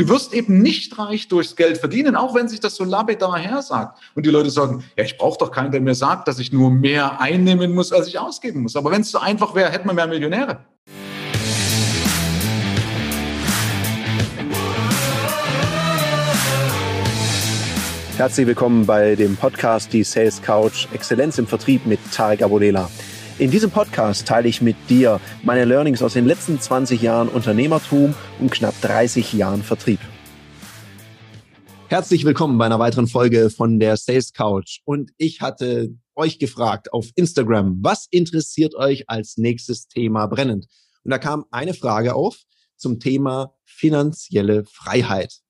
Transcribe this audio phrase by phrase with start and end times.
[0.00, 3.60] Du wirst eben nicht reich durchs Geld verdienen, auch wenn sich das so lapidar her
[3.60, 4.00] sagt.
[4.14, 6.70] Und die Leute sagen, ja, ich brauche doch keinen, der mir sagt, dass ich nur
[6.70, 8.76] mehr einnehmen muss, als ich ausgeben muss.
[8.76, 10.60] Aber wenn es so einfach wäre, hätten wir mehr Millionäre.
[18.16, 22.88] Herzlich willkommen bei dem Podcast Die Sales Couch Exzellenz im Vertrieb mit Tarek Abodela.
[23.40, 28.14] In diesem Podcast teile ich mit dir meine Learnings aus den letzten 20 Jahren Unternehmertum
[28.38, 29.98] und knapp 30 Jahren Vertrieb.
[31.88, 34.80] Herzlich willkommen bei einer weiteren Folge von der Sales Couch.
[34.84, 40.66] Und ich hatte euch gefragt auf Instagram, was interessiert euch als nächstes Thema brennend?
[41.02, 42.36] Und da kam eine Frage auf
[42.76, 45.40] zum Thema finanzielle Freiheit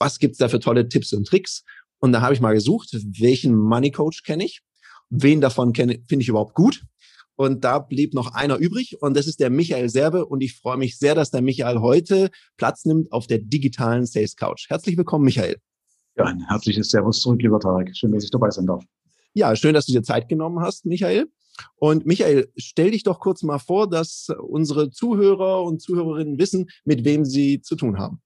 [0.00, 1.62] was gibt's da für tolle Tipps und Tricks?
[1.98, 4.62] Und da habe ich mal gesucht, welchen Money Coach kenne ich,
[5.10, 6.82] wen davon kenne finde ich überhaupt gut.
[7.36, 10.76] Und da blieb noch einer übrig und das ist der Michael Serbe und ich freue
[10.76, 14.68] mich sehr, dass der Michael heute Platz nimmt auf der digitalen Sales Couch.
[14.68, 15.56] Herzlich willkommen, Michael.
[16.16, 17.96] Ja, ein herzliches Servus zurück, lieber Tarek.
[17.96, 18.84] Schön, dass ich dabei sein darf.
[19.32, 21.30] Ja, schön, dass du dir Zeit genommen hast, Michael.
[21.76, 27.04] Und Michael, stell dich doch kurz mal vor, dass unsere Zuhörer und Zuhörerinnen wissen, mit
[27.04, 28.20] wem sie zu tun haben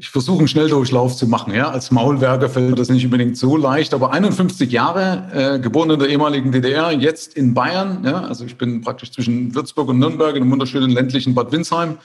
[0.00, 1.52] ich versuche einen Schnelldurchlauf zu machen.
[1.52, 5.98] Ja, als Maulwerker fällt das nicht unbedingt so leicht, aber 51 Jahre, äh, geboren in
[5.98, 8.04] der ehemaligen DDR, jetzt in Bayern.
[8.04, 11.98] Ja, also ich bin praktisch zwischen Würzburg und Nürnberg in einem wunderschönen ländlichen Bad Windsheim.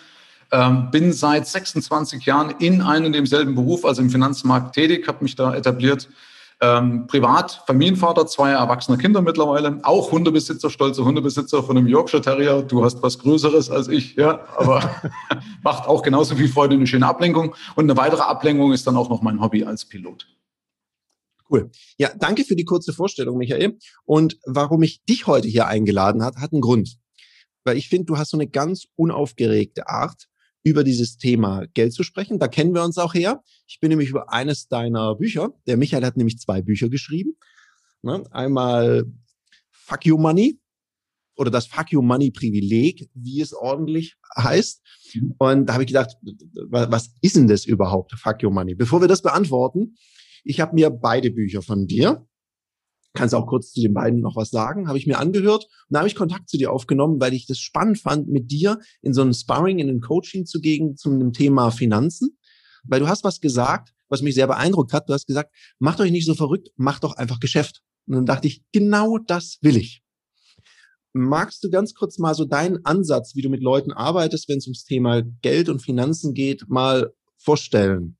[0.51, 5.23] Ähm, bin seit 26 Jahren in einem und demselben Beruf, also im Finanzmarkt tätig, habe
[5.23, 6.09] mich da etabliert
[6.63, 12.61] ähm, privat, Familienvater, zwei erwachsene Kinder mittlerweile, auch Hundebesitzer, stolzer Hundebesitzer von einem Yorkshire Terrier.
[12.61, 14.89] Du hast was Größeres als ich, ja, aber
[15.63, 17.53] macht auch genauso viel Freude, eine schöne Ablenkung.
[17.75, 20.25] Und eine weitere Ablenkung ist dann auch noch mein Hobby als Pilot.
[21.49, 21.69] Cool.
[21.97, 23.77] Ja, danke für die kurze Vorstellung, Michael.
[24.05, 26.97] Und warum ich dich heute hier eingeladen hat, hat einen Grund.
[27.65, 30.29] Weil ich finde, du hast so eine ganz unaufgeregte Art,
[30.63, 32.39] über dieses Thema Geld zu sprechen.
[32.39, 33.43] Da kennen wir uns auch her.
[33.67, 37.35] Ich bin nämlich über eines deiner Bücher, der Michael hat nämlich zwei Bücher geschrieben.
[38.01, 38.23] Ne?
[38.31, 39.05] Einmal
[39.69, 40.59] Fuck You Money
[41.35, 44.81] oder das Fuck You Money Privileg, wie es ordentlich heißt.
[45.15, 45.35] Mhm.
[45.37, 46.15] Und da habe ich gedacht,
[46.69, 48.75] was ist denn das überhaupt, Fuck You Money?
[48.75, 49.95] Bevor wir das beantworten,
[50.43, 52.25] ich habe mir beide Bücher von dir
[53.13, 54.87] Kannst auch kurz zu den beiden noch was sagen?
[54.87, 57.59] Habe ich mir angehört und da habe ich Kontakt zu dir aufgenommen, weil ich das
[57.59, 61.69] spannend fand, mit dir in so einem Sparring, in ein Coaching zu gehen zum Thema
[61.69, 62.37] Finanzen.
[62.83, 65.09] Weil du hast was gesagt, was mich sehr beeindruckt hat.
[65.09, 67.81] Du hast gesagt, macht euch nicht so verrückt, macht doch einfach Geschäft.
[68.07, 70.01] Und dann dachte ich, genau das will ich.
[71.13, 74.65] Magst du ganz kurz mal so deinen Ansatz, wie du mit Leuten arbeitest, wenn es
[74.65, 78.17] ums Thema Geld und Finanzen geht, mal vorstellen?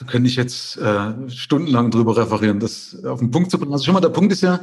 [0.00, 3.72] Da könnte ich jetzt äh, stundenlang drüber referieren, das auf den Punkt zu bringen.
[3.72, 4.60] Also schon mal der Punkt ist ja,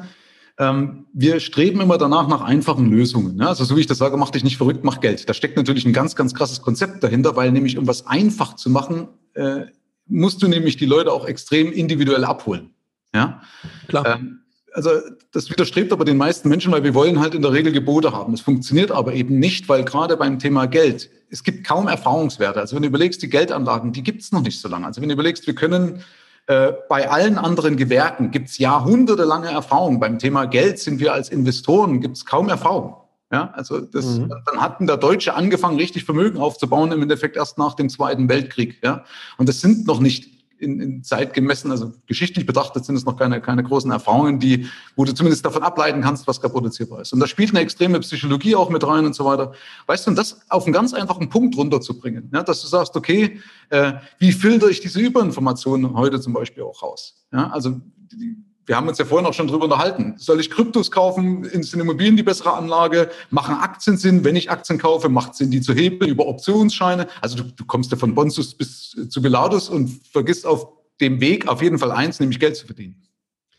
[0.58, 3.36] ähm, wir streben immer danach nach einfachen Lösungen.
[3.36, 3.48] Ne?
[3.48, 5.30] Also so wie ich das sage, mach dich nicht verrückt, mach Geld.
[5.30, 8.72] Da steckt natürlich ein ganz, ganz krasses Konzept dahinter, weil nämlich um was einfach zu
[8.72, 9.66] machen, äh,
[10.08, 12.72] musst du nämlich die Leute auch extrem individuell abholen.
[13.14, 13.42] Ja,
[13.88, 14.18] klar.
[14.18, 14.40] Ähm,
[14.78, 14.92] also
[15.32, 18.36] das widerstrebt aber den meisten Menschen, weil wir wollen halt in der Regel Gebote haben.
[18.36, 22.60] Es funktioniert aber eben nicht, weil gerade beim Thema Geld, es gibt kaum Erfahrungswerte.
[22.60, 24.86] Also wenn du überlegst, die Geldanlagen, die gibt es noch nicht so lange.
[24.86, 26.04] Also wenn du überlegst, wir können
[26.46, 30.00] äh, bei allen anderen Gewerken gibt es jahrhundertelange Erfahrung.
[30.00, 32.98] Beim Thema Geld sind wir als Investoren, gibt es kaum Erfahrung.
[33.32, 34.32] Ja, also das, mhm.
[34.46, 38.78] dann hatten der Deutsche angefangen, richtig Vermögen aufzubauen, im Endeffekt erst nach dem Zweiten Weltkrieg.
[38.84, 39.04] Ja,
[39.40, 43.18] und das sind noch nicht in, in Zeit gemessen, also geschichtlich betrachtet sind es noch
[43.18, 47.14] keine, keine großen Erfahrungen, die, wo du zumindest davon ableiten kannst, was reproduzierbar ist.
[47.14, 49.54] Und da spielt eine extreme Psychologie auch mit rein und so weiter.
[49.86, 53.40] Weißt du, und das auf einen ganz einfachen Punkt runterzubringen, ja, dass du sagst, okay,
[53.70, 57.26] äh, wie filter ich diese Überinformationen heute zum Beispiel auch raus?
[57.32, 57.80] Ja, also
[58.12, 60.16] die, wir haben uns ja vorhin auch schon drüber unterhalten.
[60.18, 61.46] Soll ich Kryptos kaufen?
[61.46, 63.10] Sind Immobilien die bessere Anlage?
[63.30, 64.26] Machen Aktien Sinn?
[64.26, 67.08] Wenn ich Aktien kaufe, macht Sinn, die zu hebeln über Optionsscheine?
[67.22, 70.68] Also du, du kommst ja von Bonsus bis zu Biladus und vergisst auf
[71.00, 73.07] dem Weg auf jeden Fall eins, nämlich Geld zu verdienen.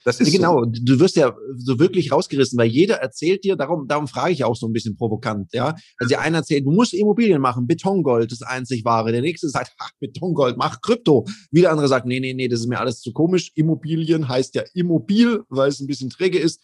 [0.09, 0.65] Das ist genau.
[0.65, 0.73] So.
[0.85, 4.57] Du wirst ja so wirklich rausgerissen, weil jeder erzählt dir, darum, darum frage ich auch
[4.57, 5.77] so ein bisschen provokant, ja.
[5.99, 9.13] Also der eine erzählt, du musst Immobilien machen, Betongold ist einzig wahre.
[9.13, 11.27] Der nächste sagt, ach, Betongold, mach Krypto.
[11.51, 13.53] Wieder andere sagt, nee, nee, nee, das ist mir alles zu komisch.
[13.55, 16.63] Immobilien heißt ja immobil, weil es ein bisschen träge ist.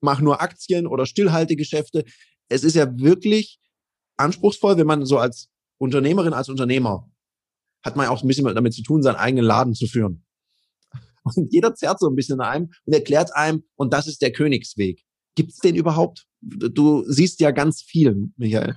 [0.00, 2.04] Mach nur Aktien oder Stillhaltegeschäfte.
[2.48, 3.58] Es ist ja wirklich
[4.18, 5.48] anspruchsvoll, wenn man so als
[5.78, 7.10] Unternehmerin, als Unternehmer
[7.82, 10.24] hat man auch ein bisschen damit zu tun, seinen eigenen Laden zu führen.
[11.24, 14.32] Und jeder zerrt so ein bisschen an einem und erklärt einem, und das ist der
[14.32, 15.02] Königsweg.
[15.34, 16.26] Gibt's den überhaupt?
[16.40, 18.76] Du siehst ja ganz viel, Michael.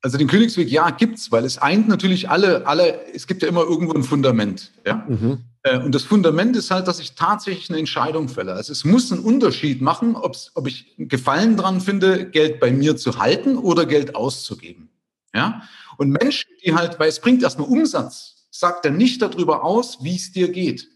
[0.00, 3.62] Also den Königsweg, ja, gibt's, weil es eint natürlich alle, alle, es gibt ja immer
[3.62, 5.04] irgendwo ein Fundament, ja.
[5.08, 5.40] Mhm.
[5.62, 8.52] Äh, und das Fundament ist halt, dass ich tatsächlich eine Entscheidung fälle.
[8.52, 13.18] Also es muss einen Unterschied machen, ob ich Gefallen dran finde, Geld bei mir zu
[13.18, 14.90] halten oder Geld auszugeben.
[15.34, 15.62] Ja?
[15.96, 20.16] Und Menschen, die halt, weil es bringt erstmal Umsatz, sagt er nicht darüber aus, wie
[20.16, 20.88] es dir geht.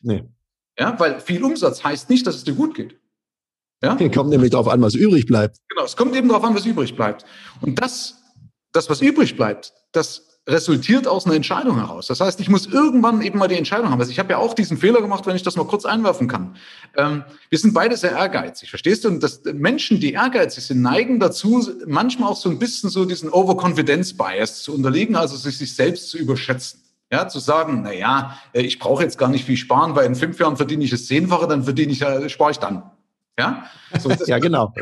[0.00, 0.24] Nee.
[0.78, 2.98] Ja, weil viel Umsatz heißt nicht, dass es dir gut geht.
[3.82, 3.96] Ja?
[4.14, 5.58] Kommt nämlich darauf an, was übrig bleibt.
[5.68, 7.24] Genau, es kommt eben darauf an, was übrig bleibt.
[7.60, 8.16] Und das,
[8.72, 12.06] das, was übrig bleibt, das resultiert aus einer Entscheidung heraus.
[12.06, 14.00] Das heißt, ich muss irgendwann eben mal die Entscheidung haben.
[14.00, 16.56] Also ich habe ja auch diesen Fehler gemacht, wenn ich das mal kurz einwerfen kann.
[16.96, 19.08] Ähm, wir sind beide sehr ehrgeizig, verstehst du?
[19.08, 23.30] Und das, Menschen, die ehrgeizig sind, neigen dazu, manchmal auch so ein bisschen so diesen
[23.30, 26.80] Overconfidence-Bias zu unterliegen, also sich, sich selbst zu überschätzen.
[27.12, 30.14] Ja, zu sagen, na ja, äh, ich brauche jetzt gar nicht viel sparen, weil in
[30.14, 32.84] fünf Jahren verdiene ich das Zehnfache, dann verdiene ich, äh, spare ich dann.
[33.38, 33.64] Ja,
[33.98, 34.72] so, ja genau.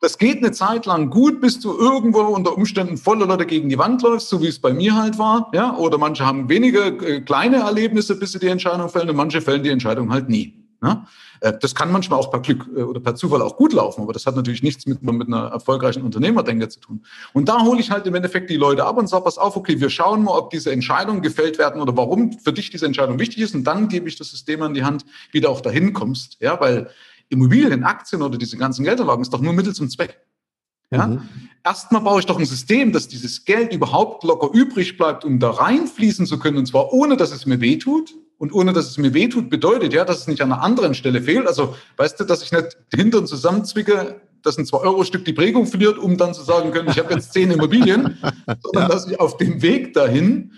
[0.00, 3.78] Das geht eine Zeit lang gut, bis du irgendwo unter Umständen voller Leute gegen die
[3.78, 5.50] Wand läufst, so wie es bei mir halt war.
[5.54, 9.40] Ja, oder manche haben wenige äh, kleine Erlebnisse, bis sie die Entscheidung fällen, und manche
[9.40, 10.67] fällen die Entscheidung halt nie.
[10.82, 11.06] Ja?
[11.40, 14.12] Äh, das kann manchmal auch per Glück äh, oder per Zufall auch gut laufen, aber
[14.12, 17.04] das hat natürlich nichts mit, mit einer erfolgreichen Unternehmerdenke zu tun.
[17.32, 19.80] Und da hole ich halt im Endeffekt die Leute ab und sage, pass auf, okay,
[19.80, 23.42] wir schauen mal, ob diese Entscheidungen gefällt werden oder warum für dich diese Entscheidung wichtig
[23.42, 26.36] ist und dann gebe ich das System an die Hand, wie du auch dahin kommst.
[26.40, 26.90] Ja, weil
[27.28, 30.20] Immobilien, Aktien oder diese ganzen Geldanlagen ist doch nur Mittel zum Zweck.
[30.90, 31.06] Ja?
[31.06, 31.28] Mhm.
[31.64, 35.50] Erstmal baue ich doch ein System, dass dieses Geld überhaupt locker übrig bleibt, um da
[35.50, 38.14] reinfließen zu können, und zwar ohne, dass es mir wehtut.
[38.38, 41.20] Und ohne, dass es mir wehtut, bedeutet ja, dass es nicht an einer anderen Stelle
[41.20, 41.46] fehlt.
[41.46, 46.16] Also, weißt du, dass ich nicht Hintern zusammenzwicke, dass ein 2-Euro-Stück die Prägung verliert, um
[46.16, 48.18] dann zu sagen können, ich habe jetzt zehn Immobilien,
[48.62, 48.88] sondern ja.
[48.88, 50.52] dass ich auf dem Weg dahin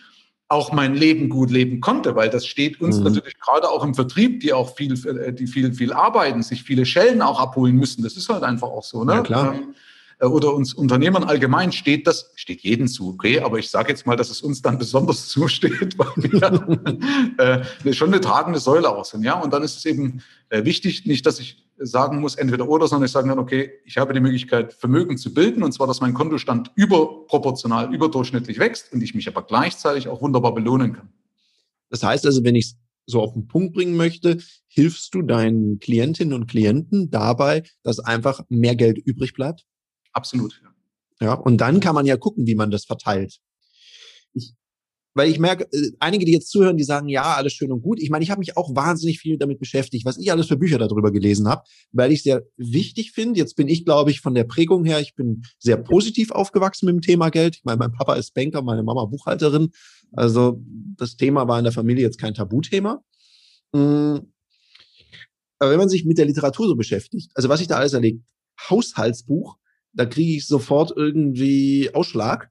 [0.48, 3.04] auch mein Leben gut leben konnte, weil das steht uns mhm.
[3.04, 6.84] natürlich gerade auch im Vertrieb, die auch viel, äh, die viel, viel arbeiten, sich viele
[6.84, 8.02] Schellen auch abholen müssen.
[8.02, 9.04] Das ist halt einfach auch so.
[9.04, 9.14] Ne?
[9.14, 9.54] Ja, klar.
[9.54, 9.74] Ähm, äh,
[10.28, 14.16] oder uns Unternehmern allgemein steht das, steht jedem zu, okay, aber ich sage jetzt mal,
[14.16, 19.22] dass es uns dann besonders zusteht, weil wir äh, schon eine tragende Säule auch sind.
[19.22, 19.40] Ja?
[19.40, 23.06] Und dann ist es eben äh, wichtig, nicht, dass ich sagen muss, entweder oder, sondern
[23.06, 26.12] ich sage dann, okay, ich habe die Möglichkeit, Vermögen zu bilden, und zwar, dass mein
[26.12, 31.08] Kontostand überproportional, überdurchschnittlich wächst und ich mich aber gleichzeitig auch wunderbar belohnen kann.
[31.88, 32.76] Das heißt also, wenn ich es
[33.06, 34.38] so auf den Punkt bringen möchte,
[34.68, 39.66] hilfst du deinen Klientinnen und Klienten dabei, dass einfach mehr Geld übrig bleibt?
[40.12, 40.60] Absolut.
[41.20, 41.26] Ja.
[41.26, 43.38] ja, und dann kann man ja gucken, wie man das verteilt.
[44.32, 44.54] Ich,
[45.14, 48.00] weil ich merke, äh, einige, die jetzt zuhören, die sagen, ja, alles schön und gut.
[48.00, 50.78] Ich meine, ich habe mich auch wahnsinnig viel damit beschäftigt, was ich alles für Bücher
[50.78, 51.62] darüber gelesen habe,
[51.92, 53.38] weil ich sehr wichtig finde.
[53.38, 56.94] Jetzt bin ich, glaube ich, von der Prägung her, ich bin sehr positiv aufgewachsen mit
[56.94, 57.56] dem Thema Geld.
[57.56, 59.70] Ich meine, mein Papa ist Banker, meine Mama Buchhalterin.
[60.12, 60.62] Also
[60.96, 63.02] das Thema war in der Familie jetzt kein Tabuthema.
[63.74, 64.32] Hm.
[65.58, 68.24] Aber wenn man sich mit der Literatur so beschäftigt, also was ich da alles erlegt,
[68.70, 69.56] Haushaltsbuch,
[69.92, 72.50] da kriege ich sofort irgendwie Ausschlag.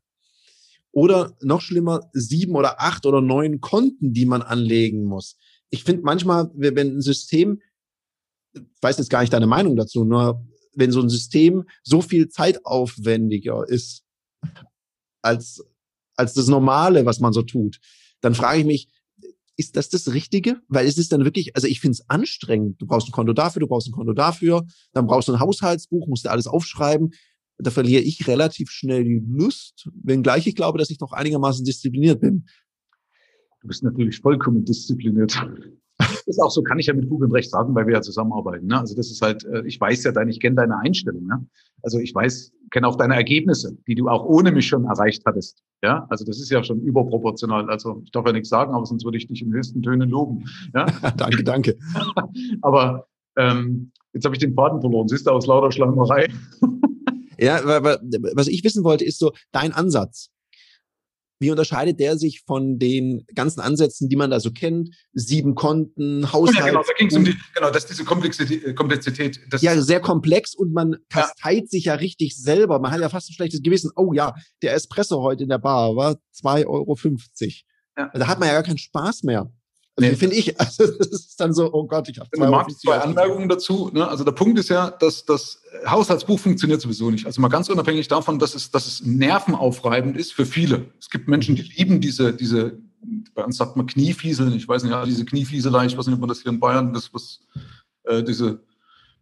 [0.91, 5.37] Oder noch schlimmer, sieben oder acht oder neun Konten, die man anlegen muss.
[5.69, 7.61] Ich finde manchmal, wenn ein System,
[8.81, 10.43] weiß jetzt gar nicht deine Meinung dazu, nur
[10.73, 14.03] wenn so ein System so viel zeitaufwendiger ist
[15.21, 15.63] als,
[16.15, 17.79] als das Normale, was man so tut,
[18.21, 18.89] dann frage ich mich,
[19.57, 20.61] ist das das Richtige?
[20.69, 22.81] Weil es ist dann wirklich, also ich finde es anstrengend.
[22.81, 26.07] Du brauchst ein Konto dafür, du brauchst ein Konto dafür, dann brauchst du ein Haushaltsbuch,
[26.07, 27.11] musst du alles aufschreiben.
[27.61, 32.21] Da verliere ich relativ schnell die Lust, wenngleich ich glaube, dass ich noch einigermaßen diszipliniert
[32.21, 32.45] bin.
[33.61, 35.35] Du bist natürlich vollkommen diszipliniert.
[35.97, 38.01] Das ist auch so, kann ich ja mit Google und Recht sagen, weil wir ja
[38.01, 38.67] zusammenarbeiten.
[38.67, 38.79] Ne?
[38.79, 41.25] Also das ist halt, äh, ich weiß ja deine, ich kenne deine Einstellung.
[41.25, 41.45] Ne?
[41.83, 45.61] Also ich weiß, kenne auch deine Ergebnisse, die du auch ohne mich schon erreicht hattest.
[45.83, 47.69] Ja, also das ist ja schon überproportional.
[47.69, 50.45] Also ich darf ja nichts sagen, aber sonst würde ich dich in höchsten Tönen loben.
[50.73, 50.85] Ja?
[51.17, 51.77] danke, danke.
[52.61, 55.09] aber ähm, jetzt habe ich den Faden verloren.
[55.09, 56.29] Siehst du aus lauter Schleimerei.
[57.39, 60.29] Ja, was ich wissen wollte, ist so dein Ansatz.
[61.41, 64.93] Wie unterscheidet der sich von den ganzen Ansätzen, die man da so kennt?
[65.13, 66.57] Sieben Konten, Haushalt.
[66.57, 68.75] Ja, genau, da ging es um die, genau, das ist diese Komplexität.
[68.75, 71.67] Komplexität das ja, sehr komplex und man kasteit ja.
[71.67, 72.79] sich ja richtig selber.
[72.79, 73.89] Man hat ja fast ein schlechtes Gewissen.
[73.95, 76.97] Oh ja, der Espresso heute in der Bar war 2,50 Euro.
[77.97, 78.11] Ja.
[78.13, 79.49] Da hat man ja gar keinen Spaß mehr.
[79.99, 80.15] Also nee.
[80.15, 80.55] Finde ich.
[80.59, 83.89] Also das ist dann so, oh Gott, ich habe zwei, zwei Anmerkungen dazu.
[83.93, 84.07] Ne?
[84.07, 87.25] Also der Punkt ist ja, dass das Haushaltsbuch funktioniert sowieso nicht.
[87.25, 90.85] Also mal ganz unabhängig davon, dass es, dass es nervenaufreibend ist für viele.
[90.99, 92.77] Es gibt Menschen, die lieben diese, diese,
[93.33, 96.21] bei uns sagt man Kniefieseln, ich weiß nicht, ja, diese Kniefieselei, ich weiß nicht, ob
[96.21, 97.39] man das hier in Bayern, das was,
[98.03, 98.61] äh, diese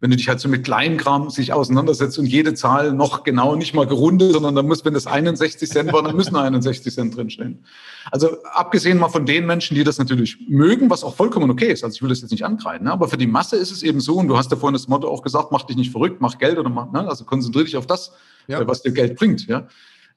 [0.00, 3.74] wenn du dich halt so mit Kleinkram sich auseinandersetzt und jede Zahl noch genau nicht
[3.74, 7.64] mal gerundet, sondern da muss, wenn das 61 Cent war, dann müssen 61 Cent drinstehen.
[8.12, 11.82] Also abgesehen mal von den Menschen, die das natürlich mögen, was auch vollkommen okay ist.
[11.82, 12.92] Also ich will das jetzt nicht ankreiden, ne?
[12.92, 15.08] aber für die Masse ist es eben so, und du hast ja vorhin das Motto
[15.08, 17.08] auch gesagt, mach dich nicht verrückt, mach Geld oder mach, ne?
[17.08, 18.12] also konzentriere dich auf das,
[18.46, 18.60] ja.
[18.60, 19.48] Äh, was dir Geld bringt.
[19.48, 19.66] Ja?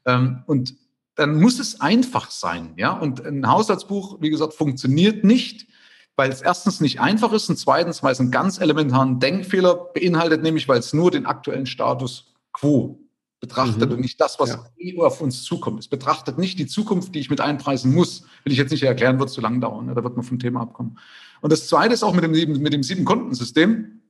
[0.06, 0.76] Ähm, und
[1.16, 2.74] dann muss es einfach sein.
[2.78, 2.94] Ja?
[2.94, 5.68] Und ein Haushaltsbuch, wie gesagt, funktioniert nicht,
[6.16, 10.44] weil es erstens nicht einfach ist und zweitens, weil es einen ganz elementaren Denkfehler beinhaltet,
[10.44, 13.00] nämlich weil es nur den aktuellen Status quo
[13.40, 13.96] betrachtet mhm.
[13.96, 14.66] und nicht das, was ja.
[14.78, 15.80] eh auf uns zukommt.
[15.80, 18.22] Es betrachtet nicht die Zukunft, die ich mit einpreisen muss.
[18.44, 19.88] Will ich jetzt nicht erklären, wird zu lang dauern.
[19.88, 19.96] Ne?
[19.96, 21.00] Da wird man vom Thema abkommen.
[21.42, 24.02] Und das Zweite ist auch mit dem, mit dem Sieben-Kontensystem.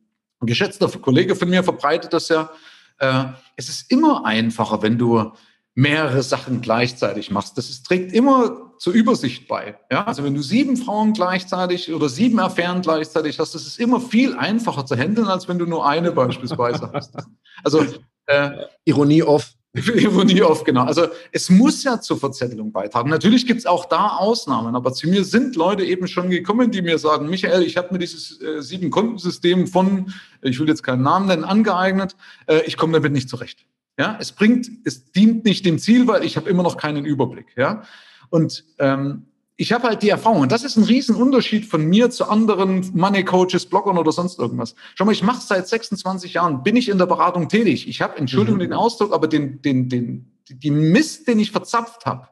[0.41, 2.51] Ein geschätzter Kollege von mir verbreitet das ja.
[2.98, 5.31] Äh, es ist immer einfacher, wenn du
[5.74, 7.58] mehrere Sachen gleichzeitig machst.
[7.58, 9.78] Das ist, trägt immer zur Übersicht bei.
[9.92, 10.06] Ja?
[10.06, 14.36] Also wenn du sieben Frauen gleichzeitig oder sieben Affären gleichzeitig hast, das ist immer viel
[14.36, 17.16] einfacher zu handeln, als wenn du nur eine beispielsweise hast.
[17.63, 17.86] Also
[18.25, 18.51] äh,
[18.86, 19.54] Ironie off.
[19.74, 20.84] Ironie off, genau.
[20.84, 23.10] Also es muss ja zur Verzettelung beitragen.
[23.10, 26.82] Natürlich gibt es auch da Ausnahmen, aber zu mir sind Leute eben schon gekommen, die
[26.82, 31.28] mir sagen, Michael, ich habe mir dieses äh, Sieben-Kontensystem von, ich will jetzt keinen Namen
[31.28, 33.66] nennen, angeeignet, äh, ich komme damit nicht zurecht.
[34.01, 37.46] Ja, es bringt, es dient nicht dem Ziel, weil ich habe immer noch keinen Überblick.
[37.55, 37.84] Ja,
[38.31, 39.27] und ähm,
[39.58, 43.24] ich habe halt die Erfahrung, und das ist ein Riesenunterschied von mir zu anderen Money
[43.24, 44.74] Coaches, Bloggern oder sonst irgendwas.
[44.96, 47.88] Schau mal, ich mache seit 26 Jahren, bin ich in der Beratung tätig.
[47.88, 48.63] Ich habe, Entschuldigung mhm.
[48.63, 52.27] den Ausdruck, aber den, den, den, die Mist, den ich verzapft habe,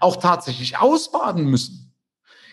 [0.00, 1.83] auch tatsächlich ausbaden müssen.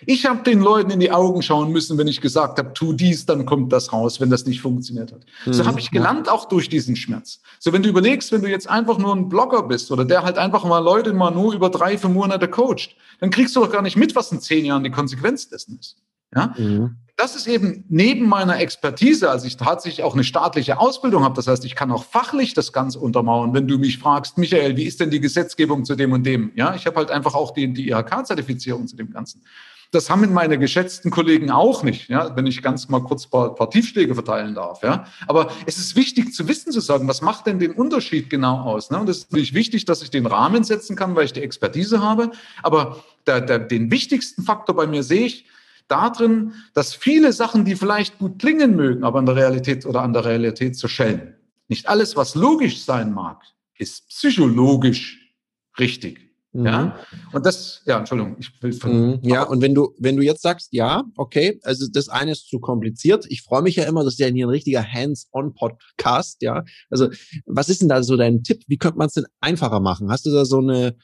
[0.06, 3.26] Ich habe den Leuten in die Augen schauen müssen, wenn ich gesagt habe, tu dies,
[3.26, 5.26] dann kommt das raus, wenn das nicht funktioniert hat.
[5.46, 5.54] Mhm.
[5.54, 7.40] So habe ich gelernt auch durch diesen Schmerz.
[7.60, 10.38] So wenn du überlegst, wenn du jetzt einfach nur ein Blogger bist oder der halt
[10.38, 13.82] einfach mal Leute mal nur über drei, fünf Monate coacht, dann kriegst du doch gar
[13.82, 15.98] nicht mit, was in zehn Jahren die Konsequenz dessen ist.
[16.36, 16.54] Ja?
[16.58, 16.98] Mhm.
[17.18, 21.36] Das ist eben neben meiner Expertise, als ich tatsächlich auch eine staatliche Ausbildung habe.
[21.36, 23.54] Das heißt, ich kann auch fachlich das Ganze untermauern.
[23.54, 26.52] Wenn du mich fragst, Michael, wie ist denn die Gesetzgebung zu dem und dem?
[26.56, 29.44] Ja, ich habe halt einfach auch die, die IHK-Zertifizierung zu dem Ganzen.
[29.92, 33.56] Das haben meine geschätzten Kollegen auch nicht, ja, wenn ich ganz mal kurz ein paar,
[33.56, 34.82] paar Tiefschläge verteilen darf.
[34.84, 35.06] Ja.
[35.28, 38.90] Aber es ist wichtig zu wissen, zu sagen, was macht denn den Unterschied genau aus?
[38.90, 39.00] Ne?
[39.00, 42.02] Und es ist natürlich wichtig, dass ich den Rahmen setzen kann, weil ich die Expertise
[42.02, 42.32] habe.
[42.64, 45.46] Aber der, der, den wichtigsten Faktor bei mir sehe ich,
[45.92, 50.14] darin, dass viele Sachen, die vielleicht gut klingen mögen, aber an der Realität oder an
[50.14, 51.36] der Realität zu schellen.
[51.68, 53.44] Nicht alles, was logisch sein mag,
[53.78, 55.36] ist psychologisch
[55.78, 56.31] richtig.
[56.54, 56.66] Mhm.
[56.66, 57.00] Ja,
[57.32, 59.12] und das, ja, Entschuldigung, ich will von.
[59.12, 59.20] Mhm.
[59.24, 62.60] Ja, und wenn du, wenn du jetzt sagst, ja, okay, also das eine ist zu
[62.60, 63.26] kompliziert.
[63.30, 66.64] Ich freue mich ja immer, das ist ja hier ein richtiger Hands-on-Podcast, ja.
[66.90, 67.10] Also,
[67.46, 68.64] was ist denn da so dein Tipp?
[68.68, 70.12] Wie könnte man es denn einfacher machen?
[70.12, 70.96] Hast du da so eine,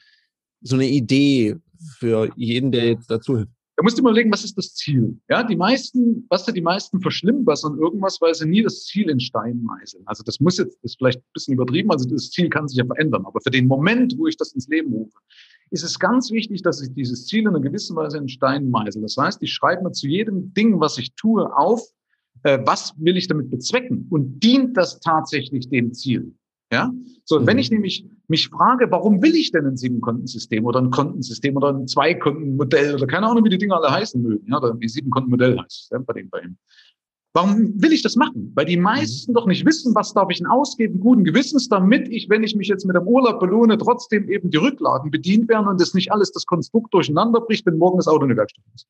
[0.60, 1.56] so eine Idee
[1.98, 3.57] für jeden, der jetzt dazu hilft?
[3.78, 5.16] Da musst du mal überlegen, was ist das Ziel?
[5.28, 9.20] Ja, die meisten, was da die meisten verschlimmbessern irgendwas, weil sie nie das Ziel in
[9.20, 10.02] Stein meißeln.
[10.04, 12.84] Also das muss jetzt, ist vielleicht ein bisschen übertrieben, also das Ziel kann sich ja
[12.84, 13.24] verändern.
[13.24, 15.16] Aber für den Moment, wo ich das ins Leben rufe,
[15.70, 19.00] ist es ganz wichtig, dass ich dieses Ziel in einer gewissen Weise in Stein meißel.
[19.00, 21.80] Das heißt, ich schreibe mir zu jedem Ding, was ich tue, auf,
[22.42, 26.34] äh, was will ich damit bezwecken und dient das tatsächlich dem Ziel?
[26.70, 26.92] Ja,
[27.24, 27.46] so, mhm.
[27.46, 31.70] wenn ich nämlich mich frage, warum will ich denn ein Siebenkontensystem oder ein Kontensystem oder
[31.70, 35.58] ein Zweikontenmodell oder keine Ahnung, wie die Dinge alle heißen mögen, ja, oder wie Siebenkontenmodell
[35.58, 36.58] heißt, ja, bei dem, bei ihm.
[37.32, 38.52] Warum will ich das machen?
[38.54, 38.82] Weil die mhm.
[38.82, 39.34] meisten mhm.
[39.36, 42.68] doch nicht wissen, was darf ich denn ausgeben, guten Gewissens, damit ich, wenn ich mich
[42.68, 46.32] jetzt mit dem Urlaub belohne, trotzdem eben die Rücklagen bedient werden und das nicht alles
[46.32, 48.86] das Konstrukt durcheinander bricht, wenn morgen das Auto in der Werkstatt ist.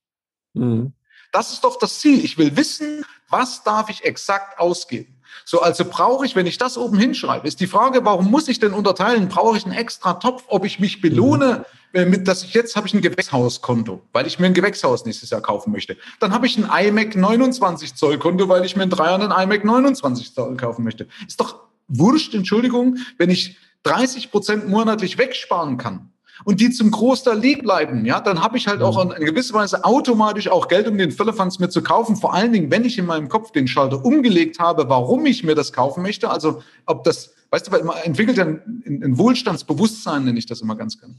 [0.54, 0.92] Mhm.
[1.32, 2.25] Das ist doch das Ziel.
[2.25, 5.17] Ich will wissen, was darf ich exakt ausgeben.
[5.44, 8.61] So, also brauche ich, wenn ich das oben hinschreibe, ist die Frage, warum muss ich
[8.61, 9.28] denn unterteilen?
[9.28, 12.11] Brauche ich einen extra Topf, ob ich mich belohne, mhm.
[12.11, 15.40] mit, dass ich jetzt habe ich ein Gewächshauskonto, weil ich mir ein Gewächshaus nächstes Jahr
[15.40, 15.97] kaufen möchte.
[16.20, 19.44] Dann habe ich ein iMac 29 Zoll Konto, weil ich mir in drei Jahren ein
[19.44, 21.08] iMac 29 Zoll kaufen möchte.
[21.26, 26.12] Ist doch wurscht, Entschuldigung, wenn ich 30 Prozent monatlich wegsparen kann
[26.45, 29.85] und die zum Großteil lieb bleiben, ja, dann habe ich halt auch in gewisser Weise
[29.85, 32.16] automatisch auch Geld, um den Firlefanz mir zu kaufen.
[32.16, 35.54] Vor allen Dingen, wenn ich in meinem Kopf den Schalter umgelegt habe, warum ich mir
[35.54, 36.30] das kaufen möchte.
[36.30, 40.99] Also ob das, weißt du, man entwickelt ein, ein Wohlstandsbewusstsein, nenne ich das immer ganz
[40.99, 41.16] gerne.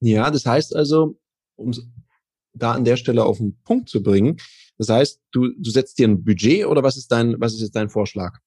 [0.00, 1.18] Ja, das heißt also,
[1.56, 1.72] um
[2.52, 4.36] da an der Stelle auf den Punkt zu bringen,
[4.78, 7.76] das heißt, du, du setzt dir ein Budget oder was ist dein, was ist jetzt
[7.76, 8.38] dein Vorschlag?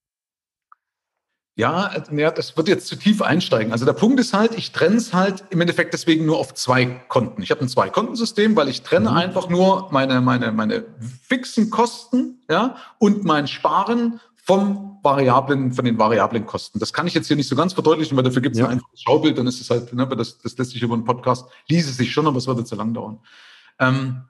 [1.58, 3.72] Ja, ja, das wird jetzt zu tief einsteigen.
[3.72, 6.86] Also der Punkt ist halt, ich trenne es halt im Endeffekt deswegen nur auf zwei
[7.08, 7.42] Konten.
[7.42, 9.18] Ich habe ein Zwei-Kontensystem, weil ich trenne mhm.
[9.18, 10.86] einfach nur meine, meine, meine
[11.24, 16.78] fixen Kosten ja, und mein Sparen vom variablen, von den variablen Kosten.
[16.78, 18.68] Das kann ich jetzt hier nicht so ganz verdeutlichen, weil dafür gibt es ja.
[18.68, 21.50] ein einfaches Schaubild, dann ist es halt, ne, das, das lässt sich über einen Podcast,
[21.70, 23.18] ließe sich schon, aber es würde zu lang dauern.
[23.80, 24.26] Ähm,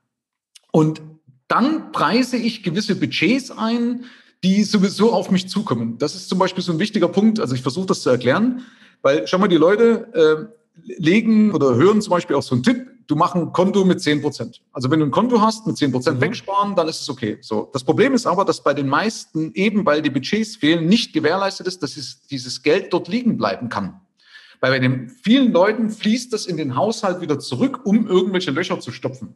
[0.71, 1.01] und
[1.49, 4.05] dann preise ich gewisse Budgets ein,
[4.43, 5.97] die sowieso auf mich zukommen.
[5.97, 7.39] Das ist zum Beispiel so ein wichtiger Punkt.
[7.39, 8.63] Also ich versuche das zu erklären,
[9.01, 12.87] weil schau mal, die Leute äh, legen oder hören zum Beispiel auch so einen Tipp,
[13.07, 14.61] du mach ein Konto mit 10 Prozent.
[14.73, 16.21] Also wenn du ein Konto hast mit 10 Prozent mhm.
[16.21, 17.37] wegsparen, dann ist es okay.
[17.41, 17.69] So.
[17.73, 21.67] Das Problem ist aber, dass bei den meisten eben, weil die Budgets fehlen, nicht gewährleistet
[21.67, 24.01] ist, dass es, dieses Geld dort liegen bleiben kann.
[24.59, 28.79] Weil bei den vielen Leuten fließt das in den Haushalt wieder zurück, um irgendwelche Löcher
[28.79, 29.35] zu stopfen.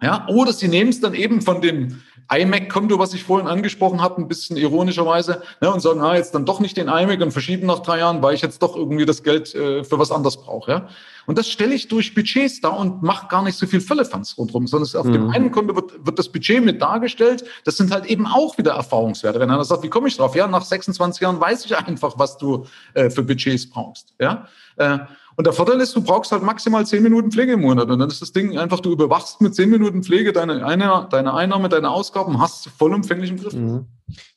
[0.00, 2.00] Ja, oder sie nehmen es dann eben von dem
[2.30, 6.44] iMac-Konto, was ich vorhin angesprochen habe, ein bisschen ironischerweise, ne, und sagen, ah, jetzt dann
[6.44, 9.22] doch nicht den iMac und verschieben nach drei Jahren, weil ich jetzt doch irgendwie das
[9.22, 10.70] Geld äh, für was anderes brauche.
[10.70, 10.88] Ja?
[11.26, 14.66] Und das stelle ich durch Budgets da und mache gar nicht so viel Füllefanz rundherum,
[14.66, 15.12] sondern auf mhm.
[15.12, 17.44] dem einen Konto wird, wird das Budget mit dargestellt.
[17.64, 19.40] Das sind halt eben auch wieder Erfahrungswerte.
[19.40, 20.36] Wenn einer sagt, wie komme ich drauf?
[20.36, 24.14] Ja, nach 26 Jahren weiß ich einfach, was du äh, für Budgets brauchst.
[24.20, 24.48] Ja.
[24.76, 24.98] Äh,
[25.38, 27.88] und der Vorteil ist, du brauchst halt maximal zehn Minuten Pflege im Monat.
[27.88, 31.32] Und dann ist das Ding einfach, du überwachst mit zehn Minuten Pflege deine, eine, deine
[31.32, 33.52] Einnahme, deine Ausgaben, hast vollumfänglich im Griff.
[33.52, 33.86] Mhm.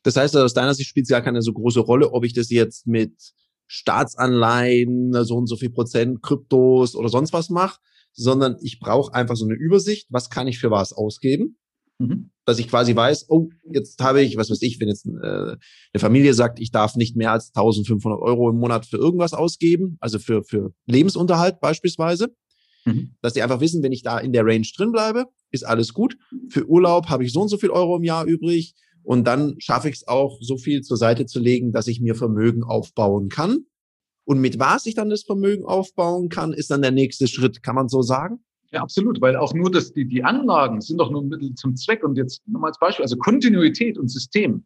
[0.04, 2.52] Das heißt, aus deiner Sicht spielt es ja keine so große Rolle, ob ich das
[2.52, 3.14] jetzt mit
[3.66, 7.80] Staatsanleihen, so und so viel Prozent, Kryptos oder sonst was mache,
[8.14, 11.58] sondern ich brauche einfach so eine Übersicht, was kann ich für was ausgeben.
[12.02, 12.32] Mhm.
[12.46, 15.58] Dass ich quasi weiß, oh, jetzt habe ich, was weiß ich, wenn jetzt äh, eine
[16.00, 20.18] Familie sagt, ich darf nicht mehr als 1500 Euro im Monat für irgendwas ausgeben, also
[20.18, 22.36] für, für Lebensunterhalt beispielsweise,
[22.86, 23.16] mhm.
[23.22, 26.18] dass die einfach wissen, wenn ich da in der Range drin bleibe, ist alles gut.
[26.50, 28.74] Für Urlaub habe ich so und so viel Euro im Jahr übrig.
[29.04, 32.16] Und dann schaffe ich es auch, so viel zur Seite zu legen, dass ich mir
[32.16, 33.66] Vermögen aufbauen kann.
[34.26, 37.64] Und mit was ich dann das Vermögen aufbauen kann, ist dann der nächste Schritt.
[37.64, 38.44] Kann man so sagen?
[38.72, 41.76] Ja, absolut, weil auch nur das, die, die Anlagen sind doch nur ein Mittel zum
[41.76, 42.04] Zweck.
[42.04, 44.64] Und jetzt nochmal als Beispiel, also Kontinuität und System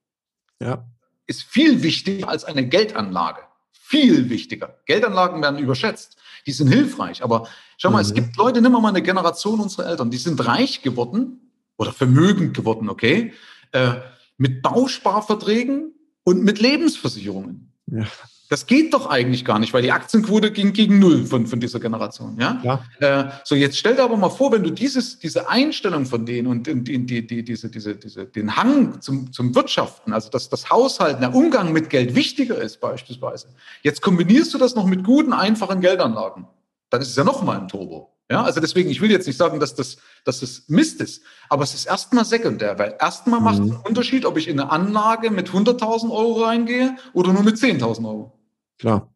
[0.61, 0.85] ja.
[1.25, 3.41] ist viel wichtiger als eine Geldanlage.
[3.71, 4.79] Viel wichtiger.
[4.85, 6.17] Geldanlagen werden überschätzt.
[6.45, 7.23] Die sind hilfreich.
[7.23, 7.47] Aber
[7.77, 8.07] schau mal, mhm.
[8.07, 12.55] es gibt Leute, nimm mal eine Generation unserer Eltern, die sind reich geworden oder vermögend
[12.55, 13.33] geworden, okay,
[13.71, 13.95] äh,
[14.37, 15.93] mit Bausparverträgen
[16.23, 17.71] und mit Lebensversicherungen.
[17.87, 18.05] Ja.
[18.49, 21.79] Das geht doch eigentlich gar nicht, weil die Aktienquote ging gegen null von, von dieser
[21.79, 22.37] Generation.
[22.39, 22.61] Ja?
[22.63, 22.83] ja.
[22.99, 26.47] Äh, so, jetzt stell dir aber mal vor, wenn du dieses, diese Einstellung von denen
[26.47, 30.69] und die, die, die, diese, diese, diese, den Hang zum, zum Wirtschaften, also dass das
[30.69, 33.47] Haushalten, der Umgang mit Geld wichtiger ist beispielsweise.
[33.81, 36.47] Jetzt kombinierst du das noch mit guten, einfachen Geldanlagen.
[36.91, 38.15] Dann ist es ja noch mal ein Turbo.
[38.29, 41.63] Ja, also deswegen, ich will jetzt nicht sagen, dass das, dass das Mist ist, aber
[41.63, 43.71] es ist erstmal sekundär, weil erstmal macht es mhm.
[43.71, 48.07] einen Unterschied, ob ich in eine Anlage mit 100.000 Euro reingehe oder nur mit 10.000
[48.07, 48.34] Euro.
[48.79, 49.11] Klar.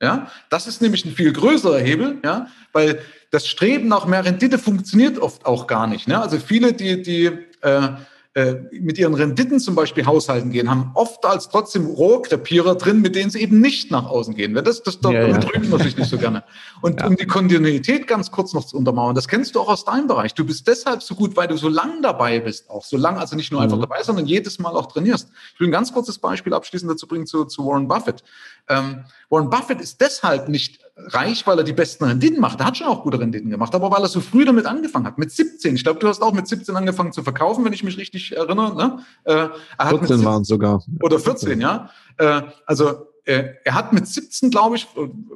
[0.00, 3.00] Ja, das ist nämlich ein viel größerer Hebel, ja, weil
[3.32, 6.06] das Streben nach mehr Rendite funktioniert oft auch gar nicht.
[6.06, 6.20] Ne?
[6.20, 7.26] Also viele, die, die
[7.62, 7.88] äh,
[8.34, 13.16] äh, mit ihren Renditen zum Beispiel haushalten gehen, haben oft als trotzdem Rohrkrepierer drin, mit
[13.16, 14.54] denen sie eben nicht nach außen gehen.
[14.54, 15.50] Das, das, das ja, damit ja.
[15.50, 16.44] rügt man sich nicht so gerne.
[16.82, 17.06] Und ja.
[17.06, 20.34] um die Kontinuität ganz kurz noch zu untermauern, das kennst du auch aus deinem Bereich.
[20.34, 23.34] Du bist deshalb so gut, weil du so lang dabei bist, auch so lang, also
[23.34, 23.64] nicht nur mhm.
[23.64, 25.30] einfach dabei, sondern jedes Mal auch trainierst.
[25.54, 28.22] Ich will ein ganz kurzes Beispiel abschließend dazu bringen zu, zu Warren Buffett.
[28.68, 32.60] Ähm, Warren Buffett ist deshalb nicht reich, weil er die besten Renditen macht.
[32.60, 35.18] Er hat schon auch gute Renditen gemacht, aber weil er so früh damit angefangen hat.
[35.18, 35.74] Mit 17.
[35.74, 38.76] Ich glaube, du hast auch mit 17 angefangen zu verkaufen, wenn ich mich richtig erinnere.
[38.76, 38.98] Ne?
[39.24, 40.82] Äh, er 14 waren sogar.
[41.02, 41.90] Oder 14, ja.
[42.16, 44.86] Äh, also äh, er hat mit 17, glaube ich,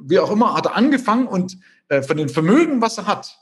[0.01, 3.37] wie auch immer, hat er angefangen und äh, von den Vermögen, was er hat,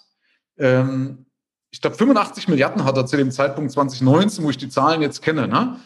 [0.58, 1.26] ähm,
[1.72, 5.22] ich glaube 85 Milliarden hat er zu dem Zeitpunkt 2019, wo ich die Zahlen jetzt
[5.22, 5.80] kenne, ne?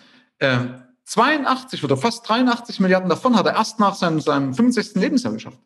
[1.05, 4.99] 82 oder fast 83 Milliarden davon hat er erst nach seinem, seinem 65.
[5.01, 5.59] Lebensjahr geschafft.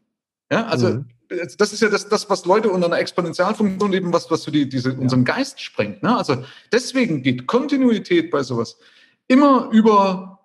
[0.51, 1.05] Ja, also mhm.
[1.29, 4.67] das ist ja das, das, was Leute unter einer Exponentialfunktion eben, was, was so die,
[4.67, 6.03] diese, unseren Geist sprengt.
[6.03, 6.17] Ne?
[6.17, 8.77] Also deswegen geht Kontinuität bei sowas
[9.27, 10.39] immer über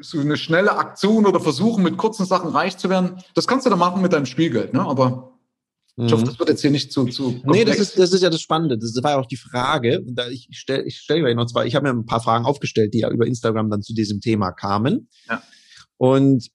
[0.00, 3.22] so eine schnelle Aktion oder Versuchen, mit kurzen Sachen reich zu werden.
[3.34, 4.80] Das kannst du da machen mit deinem Spielgeld, ne?
[4.80, 5.30] aber
[5.96, 6.28] ich hoffe, mhm.
[6.28, 7.04] das wird jetzt hier nicht zu.
[7.06, 7.58] zu komplex.
[7.58, 8.78] nee, das ist, das ist ja das Spannende.
[8.78, 10.00] Das war ja auch die Frage.
[10.00, 11.66] Und da ich stelle ich stell gleich noch zwei.
[11.66, 14.52] Ich habe mir ein paar Fragen aufgestellt, die ja über Instagram dann zu diesem Thema
[14.52, 15.08] kamen.
[15.28, 15.42] Ja.
[15.98, 16.48] Und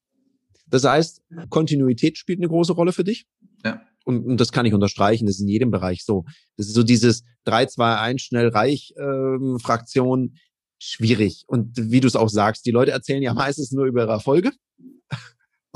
[0.67, 3.25] das heißt, Kontinuität spielt eine große Rolle für dich.
[3.63, 3.81] Ja.
[4.05, 6.25] Und, und das kann ich unterstreichen, das ist in jedem Bereich so.
[6.57, 10.37] Das ist so dieses 3, 2, 1, schnell reich ähm, Fraktion,
[10.77, 11.43] schwierig.
[11.47, 14.51] Und wie du es auch sagst, die Leute erzählen ja meistens nur über ihre Erfolge.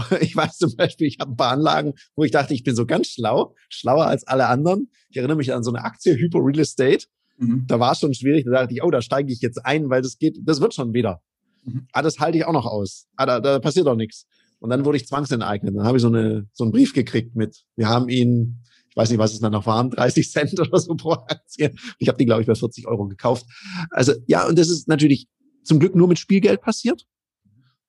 [0.21, 2.85] Ich weiß zum Beispiel, ich habe ein paar Anlagen, wo ich dachte, ich bin so
[2.85, 4.89] ganz schlau, schlauer als alle anderen.
[5.09, 7.07] Ich erinnere mich an so eine Aktie Hypo Real Estate.
[7.37, 7.65] Mhm.
[7.67, 8.45] Da war es schon schwierig.
[8.45, 10.93] Da dachte ich, oh, da steige ich jetzt ein, weil das geht, das wird schon
[10.93, 11.21] wieder.
[11.65, 11.87] Mhm.
[11.91, 13.07] Ah, das halte ich auch noch aus.
[13.17, 14.25] Ah, da, da passiert doch nichts.
[14.59, 15.75] Und dann wurde ich zwangsenteignet.
[15.75, 19.09] Dann habe ich so, eine, so einen Brief gekriegt mit, wir haben ihn, ich weiß
[19.09, 21.73] nicht, was es dann noch waren, 30 Cent oder so pro Aktie.
[21.97, 23.45] Ich habe die, glaube ich, bei 40 Euro gekauft.
[23.91, 25.27] Also ja, und das ist natürlich
[25.63, 27.05] zum Glück nur mit Spielgeld passiert.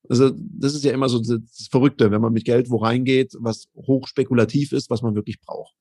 [0.09, 3.67] Also das ist ja immer so das Verrückte, wenn man mit Geld wo reingeht, was
[3.75, 5.73] hochspekulativ ist, was man wirklich braucht.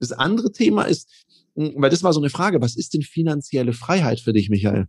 [0.00, 1.10] Das andere Thema ist,
[1.54, 4.88] hm, weil das war so eine Frage, was ist denn finanzielle Freiheit für dich, Michael?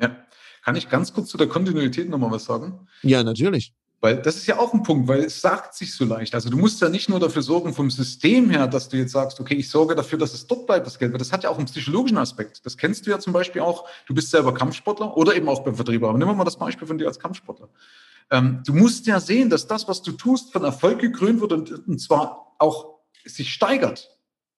[0.00, 0.24] Ja,
[0.62, 2.86] kann ich ganz kurz zu der Kontinuität nochmal was sagen?
[3.02, 3.74] Ja, natürlich.
[4.02, 6.34] Weil das ist ja auch ein Punkt, weil es sagt sich so leicht.
[6.34, 9.38] Also du musst ja nicht nur dafür sorgen vom System her, dass du jetzt sagst,
[9.40, 11.12] okay, ich sorge dafür, dass es dort bleibt, das Geld.
[11.12, 12.64] Weil das hat ja auch einen psychologischen Aspekt.
[12.64, 13.86] Das kennst du ja zum Beispiel auch.
[14.06, 16.02] Du bist selber Kampfsportler oder eben auch beim Vertrieb.
[16.02, 17.68] Aber nehmen wir mal das Beispiel von dir als Kampfsportler.
[18.30, 21.86] Ähm, du musst ja sehen, dass das, was du tust, von Erfolg gekrönt wird und,
[21.86, 24.16] und zwar auch sich steigert.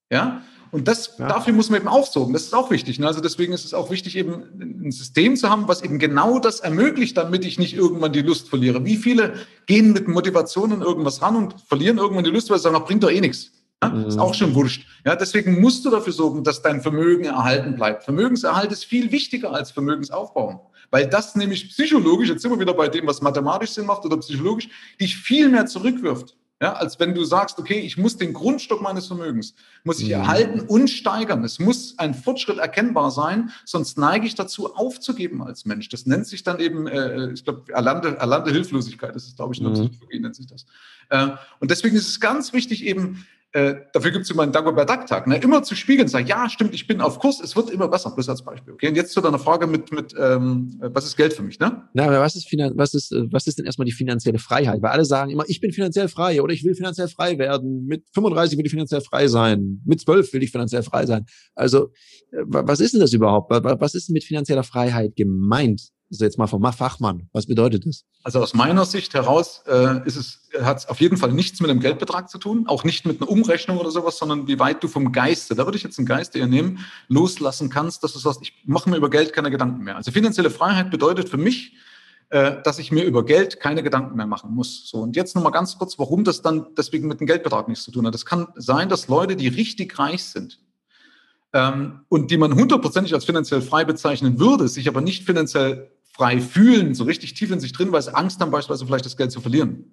[0.09, 0.43] Ja?
[0.73, 1.29] Und das, ja.
[1.29, 2.33] dafür muss man eben auch sorgen.
[2.33, 2.99] Das ist auch wichtig.
[2.99, 3.07] Ne?
[3.07, 6.61] Also deswegen ist es auch wichtig, eben ein System zu haben, was eben genau das
[6.61, 8.83] ermöglicht, damit ich nicht irgendwann die Lust verliere.
[8.87, 9.35] Wie viele
[9.67, 13.03] gehen mit Motivation an irgendwas ran und verlieren irgendwann die Lust, weil sie sagen, bringt
[13.03, 13.53] doch eh nichts.
[13.83, 13.91] Ja?
[13.91, 14.07] Mhm.
[14.07, 14.87] Ist auch schon wurscht.
[15.05, 18.05] Ja, deswegen musst du dafür sorgen, dass dein Vermögen erhalten bleibt.
[18.05, 20.71] Vermögenserhalt ist viel wichtiger als Vermögensaufbau.
[20.91, 24.17] Weil das nämlich psychologisch, jetzt sind wir wieder bei dem, was mathematisch Sinn macht oder
[24.17, 26.35] psychologisch, dich viel mehr zurückwirft.
[26.63, 30.13] Ja, als wenn du sagst, okay, ich muss den Grundstock meines Vermögens, muss ich mhm.
[30.13, 31.43] erhalten und steigern.
[31.43, 35.89] Es muss ein Fortschritt erkennbar sein, sonst neige ich dazu aufzugeben als Mensch.
[35.89, 39.61] Das nennt sich dann eben, äh, ich glaube, erlernte, erlernte Hilflosigkeit, das ist, glaube ich,
[39.61, 39.89] in der mhm.
[39.89, 40.65] Psychologie nennt sich das.
[41.09, 44.89] Äh, und deswegen ist es ganz wichtig, eben äh, dafür gibt es immer einen Dagobert
[44.89, 45.37] Duck-Tag, ne?
[45.37, 48.29] immer zu spiegeln, sagen, ja, stimmt, ich bin auf Kurs, es wird immer besser, bloß
[48.31, 48.73] als Beispiel.
[48.73, 51.83] Okay, und jetzt zu deiner Frage mit, mit ähm, was ist Geld für mich, ne?
[51.93, 54.81] Na, was ist, was, ist, äh, was ist denn erstmal die finanzielle Freiheit?
[54.81, 58.05] Weil alle sagen immer, ich bin finanziell frei oder ich will finanziell frei werden, mit
[58.15, 61.27] 35 will ich finanziell frei sein, mit 12 will ich finanziell frei sein.
[61.55, 61.91] Also,
[62.31, 63.51] äh, was ist denn das überhaupt?
[63.51, 65.91] Was ist denn mit finanzieller Freiheit gemeint?
[66.13, 67.31] Also jetzt mal vom Fachmann.
[67.33, 68.05] Was bedeutet das?
[68.23, 71.71] Also aus meiner Sicht heraus äh, ist es, hat es auf jeden Fall nichts mit
[71.71, 74.89] einem Geldbetrag zu tun, auch nicht mit einer Umrechnung oder sowas, sondern wie weit du
[74.89, 78.43] vom Geiste, da würde ich jetzt einen Geist eher nehmen, loslassen kannst, dass du sagst,
[78.43, 79.97] ich mache mir über Geld keine Gedanken mehr.
[79.97, 81.73] Also finanzielle Freiheit bedeutet für mich,
[82.29, 84.91] äh, dass ich mir über Geld keine Gedanken mehr machen muss.
[84.91, 87.91] So, und jetzt nochmal ganz kurz, warum das dann deswegen mit dem Geldbetrag nichts zu
[87.91, 88.15] tun hat.
[88.15, 90.59] Es kann sein, dass Leute, die richtig reich sind,
[91.53, 96.41] ähm, und die man hundertprozentig als finanziell frei bezeichnen würde, sich aber nicht finanziell frei
[96.41, 99.33] fühlen, so richtig tief in sich drin, weil sie Angst haben, beispielsweise vielleicht das Geld
[99.33, 99.93] zu verlieren.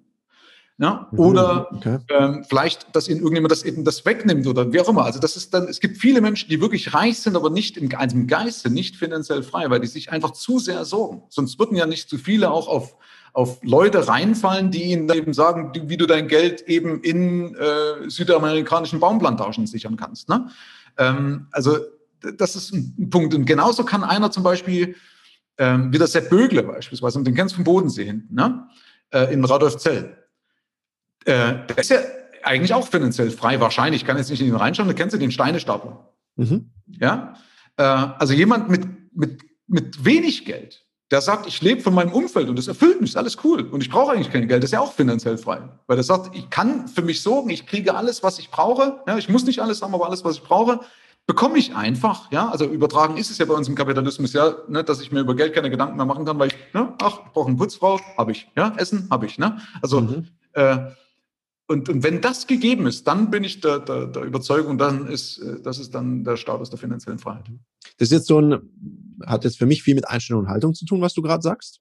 [0.80, 1.08] Ja?
[1.12, 1.98] Mhm, oder okay.
[2.08, 5.04] ähm, vielleicht, dass ihnen irgendjemand das eben das wegnimmt oder wie auch immer.
[5.04, 7.90] Also das ist dann, es gibt viele Menschen, die wirklich reich sind, aber nicht im,
[7.94, 11.22] also im Geiste, nicht finanziell frei, weil die sich einfach zu sehr sorgen.
[11.28, 12.96] Sonst würden ja nicht zu viele auch auf,
[13.34, 19.00] auf Leute reinfallen, die ihnen eben sagen, wie du dein Geld eben in äh, südamerikanischen
[19.00, 20.30] Baumplantagen sichern kannst.
[20.30, 20.48] Ne?
[20.96, 21.76] Ähm, also
[22.36, 23.34] das ist ein Punkt.
[23.34, 24.96] Und genauso kann einer zum Beispiel
[25.60, 28.66] ähm, wie der Sepp Bögle beispielsweise, und den kennst du vom Bodensee hinten, ne?
[29.10, 30.16] äh, in Radolfzell.
[31.26, 31.98] Äh, der ist ja
[32.42, 35.18] eigentlich auch finanziell frei, wahrscheinlich, ich kann jetzt nicht in ihn reinschauen, da kennst du
[35.18, 36.08] den Steinestapler.
[36.36, 36.70] Mhm.
[36.98, 37.34] Ja?
[37.76, 42.48] Äh, also jemand mit, mit, mit wenig Geld, der sagt, ich lebe von meinem Umfeld
[42.48, 44.74] und das erfüllt mich, ist alles cool und ich brauche eigentlich kein Geld, das ist
[44.74, 45.60] ja auch finanziell frei.
[45.88, 49.02] Weil der sagt, ich kann für mich sorgen, ich kriege alles, was ich brauche.
[49.06, 50.80] Ja, ich muss nicht alles haben, aber alles, was ich brauche
[51.30, 54.82] bekomme ich einfach, ja, also übertragen ist es ja bei uns im Kapitalismus ja, ne,
[54.82, 57.32] dass ich mir über Geld keine Gedanken mehr machen kann, weil ich, ne, ach, ich
[57.32, 60.26] brauche eine Putzfrau, habe ich, ja, Essen habe ich, ne, also mhm.
[60.54, 60.90] äh,
[61.68, 65.38] und, und wenn das gegeben ist, dann bin ich der, der, der Überzeugung, dann ist,
[65.38, 67.44] äh, das ist dann der Status der finanziellen Freiheit.
[67.98, 68.58] Das ist jetzt so ein,
[69.24, 71.80] hat jetzt für mich viel mit Einstellung und Haltung zu tun, was du gerade sagst.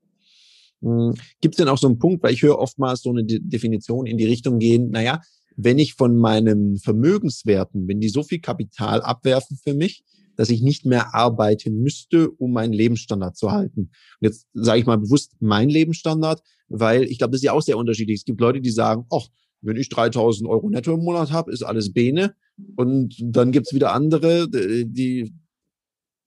[0.84, 3.40] Hm, Gibt es denn auch so einen Punkt, weil ich höre oftmals so eine De
[3.42, 5.22] Definition in die Richtung gehen, naja,
[5.62, 10.06] wenn ich von meinen Vermögenswerten, wenn die so viel Kapital abwerfen für mich,
[10.38, 13.82] dass ich nicht mehr arbeiten müsste, um meinen Lebensstandard zu halten.
[13.82, 13.92] Und
[14.22, 17.78] jetzt sage ich mal bewusst mein Lebensstandard, weil ich glaube, das ist ja auch sehr
[17.78, 18.20] unterschiedlich.
[18.22, 19.28] Es gibt Leute, die sagen, ach,
[19.60, 22.36] wenn ich 3000 Euro netto im Monat habe, ist alles Bene.
[22.78, 25.34] Und dann gibt's wieder andere, die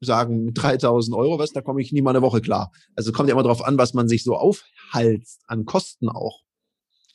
[0.03, 2.71] sagen, mit 3000 Euro, was, da komme ich nie mal eine Woche klar.
[2.97, 6.42] Also kommt ja immer darauf an, was man sich so aufhalst an Kosten auch.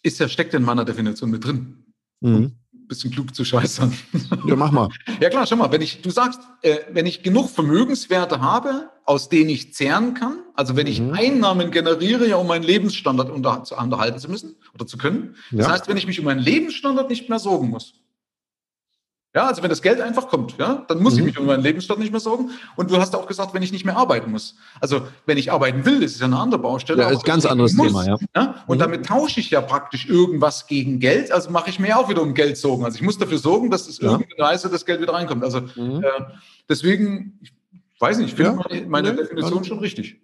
[0.01, 1.83] Ist ja, steckt in meiner Definition mit drin.
[2.21, 2.53] Mhm.
[2.73, 3.93] Ein bisschen klug zu scheißern.
[4.45, 4.89] Ja, mach mal.
[5.21, 9.29] ja klar, schau mal, wenn ich, du sagst, äh, wenn ich genug Vermögenswerte habe, aus
[9.29, 11.13] denen ich zehren kann, also wenn ich mhm.
[11.13, 15.35] Einnahmen generiere, ja, um meinen Lebensstandard unter, zu unterhalten zu müssen oder zu können.
[15.51, 15.71] Das ja.
[15.73, 17.93] heißt, wenn ich mich um meinen Lebensstandard nicht mehr sorgen muss,
[19.37, 21.19] ja, also wenn das Geld einfach kommt, ja, dann muss mhm.
[21.19, 22.49] ich mich um meinen Lebensstandard nicht mehr sorgen.
[22.75, 24.55] Und du hast auch gesagt, wenn ich nicht mehr arbeiten muss.
[24.81, 27.03] Also wenn ich arbeiten will, das ist ja eine andere Baustelle.
[27.03, 28.17] Ja, ist ein ganz anderes muss, Thema, ja.
[28.35, 28.63] ja?
[28.65, 28.81] Und mhm.
[28.81, 31.31] damit tausche ich ja praktisch irgendwas gegen Geld.
[31.31, 32.83] Also mache ich mir auch wieder um Geld sorgen.
[32.83, 34.13] Also ich muss dafür sorgen, dass es ja.
[34.13, 35.43] irgendeine Weise das Geld wieder reinkommt.
[35.43, 36.03] Also mhm.
[36.03, 36.09] äh,
[36.67, 37.53] deswegen, ich
[37.99, 38.85] weiß nicht, ich finde ja.
[38.87, 40.19] meine, meine Definition schon richtig.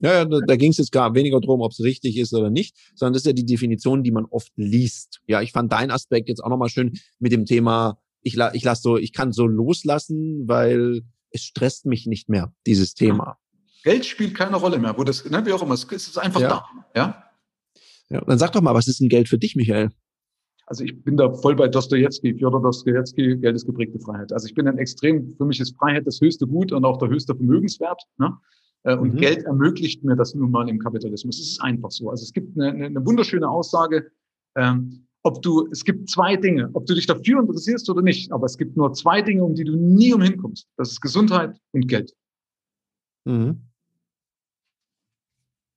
[0.00, 2.48] Ja, ja da, da ging es jetzt gar weniger darum, ob es richtig ist oder
[2.48, 5.20] nicht, sondern das ist ja die Definition, die man oft liest.
[5.26, 8.62] Ja, ich fand deinen Aspekt jetzt auch nochmal schön mit dem Thema ich, la ich
[8.62, 13.38] lasse so, ich kann so loslassen, weil es stresst mich nicht mehr, dieses Thema.
[13.82, 16.48] Geld spielt keine Rolle mehr, wo das, ne, wie auch immer, es ist einfach ja.
[16.48, 16.64] da,
[16.94, 17.24] ja.
[18.10, 19.90] Ja, dann sag doch mal, was ist ein Geld für dich, Michael?
[20.66, 24.32] Also ich bin da voll bei Dostoevsky, Fjodor Dostoevsky, Geld ist geprägte Freiheit.
[24.32, 27.08] Also ich bin ein extrem, für mich ist Freiheit das höchste Gut und auch der
[27.08, 28.02] höchste Vermögenswert.
[28.18, 28.36] Ne?
[28.84, 29.18] Äh, und mhm.
[29.18, 31.38] Geld ermöglicht mir das nun mal im Kapitalismus.
[31.38, 32.10] Es ist einfach so.
[32.10, 34.10] Also es gibt eine, eine wunderschöne Aussage,
[34.56, 38.46] ähm, ob du, es gibt zwei Dinge, ob du dich dafür interessierst oder nicht, aber
[38.46, 40.68] es gibt nur zwei Dinge, um die du nie umhin kommst.
[40.76, 42.14] Das ist Gesundheit und Geld.
[43.24, 43.62] Mhm.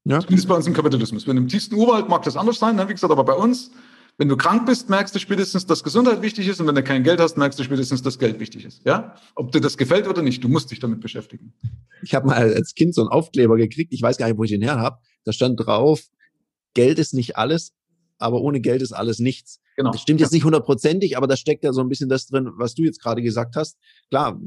[0.06, 0.20] Ja.
[0.20, 1.28] Zumindest bei uns im Kapitalismus.
[1.28, 2.88] Wenn im tiefsten Urwald mag das anders sein, ne?
[2.88, 3.72] wie gesagt, aber bei uns,
[4.18, 7.04] Wenn du krank bist, merkst du spätestens, dass Gesundheit wichtig ist und wenn du kein
[7.04, 8.86] Geld hast, merkst du spätestens, dass Geld wichtig ist.
[8.86, 9.16] Ja?
[9.36, 11.54] Ob dir das gefällt oder nicht, du musst dich damit beschäftigen.
[12.04, 14.52] Ich habe mal als Kind so einen Aufkleber gekriegt, ich weiß gar nicht, wo ich
[14.52, 15.00] den her habe.
[15.24, 16.04] Da stand drauf,
[16.74, 17.74] Geld ist nicht alles,
[18.22, 19.60] aber ohne Geld ist alles nichts.
[19.76, 19.92] Genau.
[19.92, 22.76] Das stimmt jetzt nicht hundertprozentig, aber da steckt ja so ein bisschen das drin, was
[22.76, 23.78] du jetzt gerade gesagt hast.
[24.10, 24.40] Klar,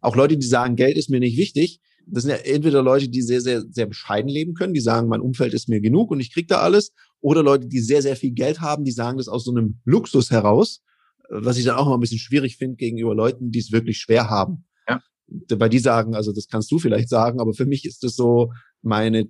[0.00, 3.22] auch Leute, die sagen, Geld ist mir nicht wichtig, das sind ja entweder Leute, die
[3.22, 6.32] sehr, sehr, sehr bescheiden leben können, die sagen, mein Umfeld ist mir genug und ich
[6.32, 9.44] krieg da alles, oder Leute, die sehr, sehr viel Geld haben, die sagen das aus
[9.44, 10.82] so einem Luxus heraus,
[11.28, 14.30] was ich dann auch immer ein bisschen schwierig finde gegenüber Leuten, die es wirklich schwer
[14.30, 14.64] haben.
[14.88, 15.02] Ja.
[15.50, 18.52] Weil die sagen, also das kannst du vielleicht sagen, aber für mich ist das so
[18.82, 19.28] meine,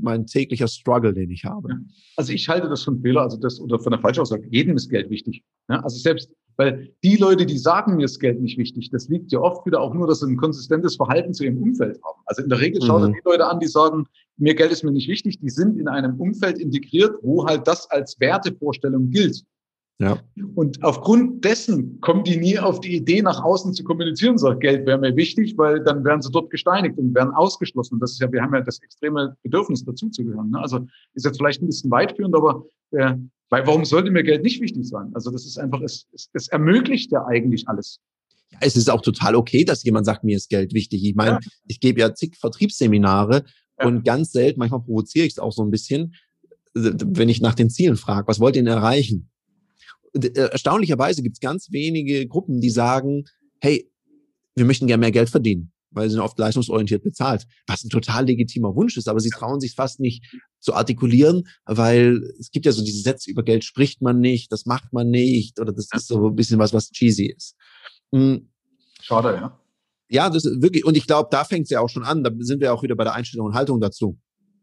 [0.00, 1.68] mein täglicher Struggle, den ich habe.
[2.16, 5.10] Also ich halte das von Fehler, also das, oder von der Falschaussage, jedem ist Geld
[5.10, 5.44] wichtig.
[5.68, 9.30] Ja, also selbst weil die Leute, die sagen, mir ist Geld nicht wichtig, das liegt
[9.30, 12.20] ja oft wieder auch nur, dass sie ein konsistentes Verhalten zu ihrem Umfeld haben.
[12.24, 13.12] Also in der Regel schaut mhm.
[13.12, 14.06] die Leute an, die sagen,
[14.38, 17.90] mir Geld ist mir nicht wichtig, die sind in einem Umfeld integriert, wo halt das
[17.90, 19.42] als Wertevorstellung gilt.
[19.98, 20.18] Ja.
[20.54, 24.86] Und aufgrund dessen kommen die nie auf die Idee, nach außen zu kommunizieren, sagt, Geld
[24.86, 27.94] wäre mir wichtig, weil dann werden sie dort gesteinigt und werden ausgeschlossen.
[27.94, 30.50] Und das ist ja, wir haben ja das extreme Bedürfnis, dazuzugehören.
[30.50, 30.60] Ne?
[30.60, 33.14] Also ist jetzt vielleicht ein bisschen weitführend, aber äh,
[33.48, 35.10] weil warum sollte mir Geld nicht wichtig sein?
[35.14, 38.00] Also das ist einfach, es, es, es ermöglicht ja eigentlich alles.
[38.50, 41.04] Ja, es ist auch total okay, dass jemand sagt, mir ist Geld wichtig.
[41.04, 41.50] Ich meine, ja.
[41.68, 43.44] ich gebe ja zig Vertriebsseminare
[43.80, 43.86] ja.
[43.86, 46.14] und ganz selten, manchmal provoziere ich es auch so ein bisschen,
[46.74, 49.30] wenn ich nach den Zielen frage, was wollt ihr denn erreichen?
[50.16, 53.24] Äh, erstaunlicherweise gibt es ganz wenige Gruppen, die sagen,
[53.60, 53.90] hey,
[54.54, 58.26] wir möchten gerne mehr Geld verdienen, weil sie sind oft leistungsorientiert bezahlt, was ein total
[58.26, 60.24] legitimer Wunsch ist, aber sie trauen sich fast nicht
[60.60, 64.66] zu artikulieren, weil es gibt ja so diese Sätze über Geld spricht man nicht, das
[64.66, 67.54] macht man nicht oder das ist so ein bisschen was, was cheesy ist.
[68.10, 68.48] Mhm.
[69.00, 69.60] Schade, ja.
[70.08, 72.30] Ja, das ist wirklich, und ich glaube, da fängt es ja auch schon an, da
[72.38, 74.18] sind wir auch wieder bei der Einstellung und Haltung dazu.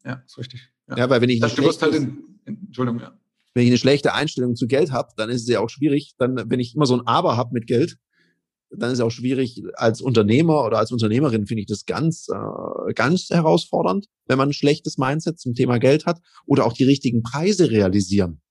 [0.06, 0.70] Ja, ist richtig.
[0.90, 3.14] Ja, ja weil wenn ich das, du wirst halt in, in, Entschuldigung, ja
[3.54, 6.16] wenn ich eine schlechte Einstellung zu Geld habe, dann ist es ja auch schwierig.
[6.18, 7.98] Dann, wenn ich immer so ein Aber habe mit Geld,
[8.76, 12.94] dann ist es auch schwierig als Unternehmer oder als Unternehmerin finde ich das ganz, äh,
[12.94, 17.22] ganz herausfordernd, wenn man ein schlechtes Mindset zum Thema Geld hat oder auch die richtigen
[17.22, 18.42] Preise realisieren.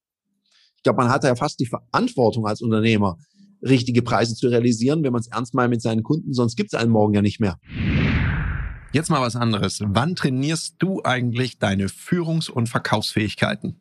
[0.77, 3.17] Ich glaube, man hat ja fast die Verantwortung als Unternehmer,
[3.63, 6.79] richtige Preise zu realisieren, wenn man es ernst meint mit seinen Kunden, sonst gibt es
[6.79, 7.59] einen morgen ja nicht mehr.
[8.93, 9.81] Jetzt mal was anderes.
[9.85, 13.81] Wann trainierst du eigentlich deine Führungs- und Verkaufsfähigkeiten?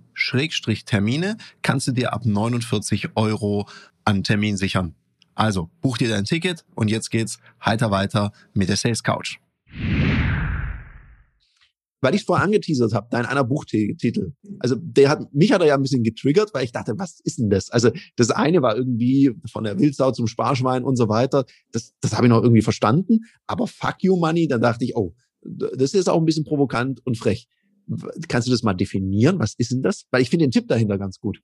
[0.13, 3.67] Schrägstrich Termine kannst du dir ab 49 Euro
[4.05, 4.95] an Termin sichern.
[5.35, 9.37] Also buch dir dein Ticket und jetzt geht's heiter weiter mit der Sales Couch.
[12.03, 14.33] Weil ich vorher angeteasert habe, dein einer Buchtitel.
[14.59, 17.37] Also der hat mich hat er ja ein bisschen getriggert, weil ich dachte, was ist
[17.37, 17.69] denn das?
[17.69, 21.45] Also das eine war irgendwie von der Wildsau zum Sparschwein und so weiter.
[21.71, 23.19] Das, das habe ich noch irgendwie verstanden.
[23.45, 27.17] Aber Fuck You Money, da dachte ich, oh, das ist auch ein bisschen provokant und
[27.17, 27.47] frech.
[28.27, 29.39] Kannst du das mal definieren?
[29.39, 30.05] Was ist denn das?
[30.11, 31.41] Weil ich finde den Tipp dahinter ganz gut.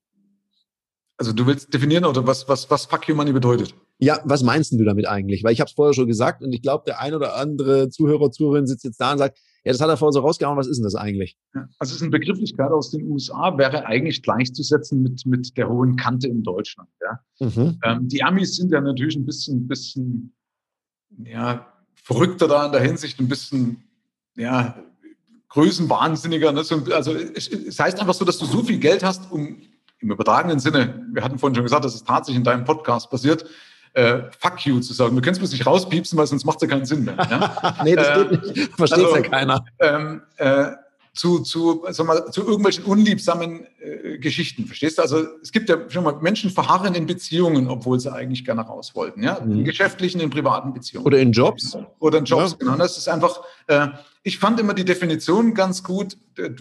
[1.17, 3.73] Also du willst definieren oder was, was, was Fuck You Money bedeutet?
[3.97, 5.43] Ja, was meinst du damit eigentlich?
[5.43, 8.29] Weil ich habe es vorher schon gesagt und ich glaube, der ein oder andere Zuhörer,
[8.29, 10.77] Zuhörerin sitzt jetzt da und sagt, ja, das hat er vorher so rausgehauen, was ist
[10.77, 11.36] denn das eigentlich?
[11.79, 15.95] Also es ist eine Begrifflichkeit aus den USA, wäre eigentlich gleichzusetzen mit, mit der hohen
[15.95, 16.89] Kante in Deutschland.
[17.01, 17.19] Ja?
[17.45, 17.79] Mhm.
[17.83, 20.36] Ähm, die Amis sind ja natürlich ein bisschen, bisschen
[21.23, 23.83] ja, verrückter da in der Hinsicht, ein bisschen
[24.36, 24.77] ja,
[25.49, 26.51] Größenwahnsinniger.
[26.51, 26.63] Ne?
[26.93, 29.62] Also es heißt einfach so, dass du so viel Geld hast, um
[29.99, 33.45] im übertragenen Sinne, wir hatten vorhin schon gesagt, dass es tatsächlich in deinem Podcast passiert,
[33.93, 35.15] äh, fuck you zu sagen.
[35.15, 37.15] Du kannst es nicht rauspiepsen, weil sonst macht es ja keinen Sinn mehr.
[37.17, 37.77] Ja?
[37.83, 38.73] nee, das äh, geht nicht.
[38.75, 39.65] Versteht also, ja keiner.
[39.79, 40.71] Ähm, äh,
[41.17, 44.65] zu, zu, sag mal, zu irgendwelchen unliebsamen äh, Geschichten.
[44.65, 45.01] Verstehst du?
[45.01, 48.93] Also es gibt ja schon mal Menschen verharren in Beziehungen, obwohl sie eigentlich gerne raus
[48.93, 49.23] wollten.
[49.23, 49.39] Ja?
[49.43, 49.51] Mhm.
[49.51, 51.06] In geschäftlichen, in privaten Beziehungen.
[51.08, 51.75] Oder in Jobs.
[51.99, 52.58] Oder in Jobs, ja.
[52.60, 52.75] genau.
[52.77, 53.88] Das ist einfach, äh,
[54.21, 56.17] ich fand immer die Definition ganz gut.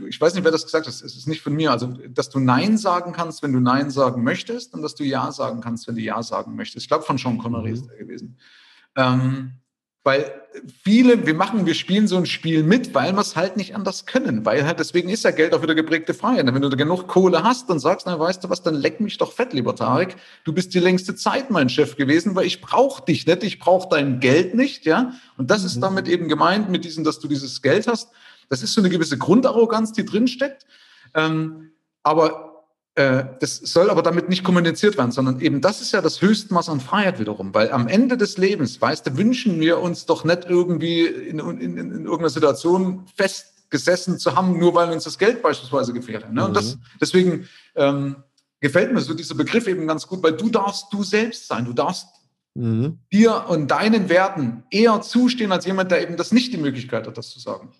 [0.08, 0.94] Ich weiß nicht, wer das gesagt hat.
[0.94, 1.70] Es ist nicht von mir.
[1.70, 5.32] Also, dass du Nein sagen kannst, wenn du Nein sagen möchtest und dass du Ja
[5.32, 6.84] sagen kannst, wenn du Ja sagen möchtest.
[6.84, 7.74] Ich glaube, von Sean Connery mhm.
[7.74, 8.38] ist er gewesen.
[8.96, 9.52] Ähm,
[10.06, 10.32] weil
[10.84, 14.06] viele, wir machen, wir spielen so ein Spiel mit, weil wir es halt nicht anders
[14.06, 14.46] können.
[14.46, 16.46] Weil halt, deswegen ist ja Geld auch wieder geprägte Freiheit.
[16.46, 19.18] Wenn du da genug Kohle hast und sagst, na weißt du was, dann leck mich
[19.18, 20.14] doch fett, lieber Tarek.
[20.44, 23.88] Du bist die längste Zeit mein Chef gewesen, weil ich brauche dich nicht, ich brauche
[23.88, 25.12] dein Geld nicht, ja.
[25.38, 25.80] Und das ist mhm.
[25.80, 28.10] damit eben gemeint, mit diesem, dass du dieses Geld hast.
[28.48, 30.66] Das ist so eine gewisse Grundarroganz, die drinsteckt.
[31.14, 31.72] Ähm,
[32.04, 32.45] aber
[32.96, 36.80] das soll aber damit nicht kommuniziert werden, sondern eben das ist ja das Höchstmaß an
[36.80, 41.04] Freiheit wiederum, weil am Ende des Lebens, weißt du, wünschen wir uns doch nicht irgendwie
[41.04, 45.92] in, in, in, in irgendeiner Situation festgesessen zu haben, nur weil uns das Geld beispielsweise
[45.92, 46.32] gefährdet.
[46.32, 46.40] Ne?
[46.40, 46.46] Mhm.
[46.46, 48.16] Und das, deswegen ähm,
[48.60, 51.74] gefällt mir so dieser Begriff eben ganz gut, weil du darfst du selbst sein, du
[51.74, 52.06] darfst
[52.54, 52.98] mhm.
[53.12, 57.18] dir und deinen Werten eher zustehen als jemand, der eben das nicht die Möglichkeit hat,
[57.18, 57.72] das zu sagen.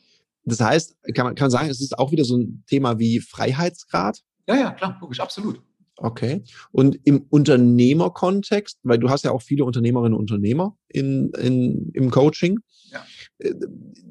[0.44, 3.20] Das heißt, kann man, kann man sagen, es ist auch wieder so ein Thema wie
[3.20, 4.20] Freiheitsgrad?
[4.47, 5.61] Ja, ja, klar, logisch, absolut.
[5.99, 6.43] Okay.
[6.73, 12.11] Und im Unternehmerkontext, weil du hast ja auch viele Unternehmerinnen und Unternehmer in, in, im
[12.11, 12.59] Coaching.
[12.93, 13.05] Ja.
[13.39, 13.55] Äh,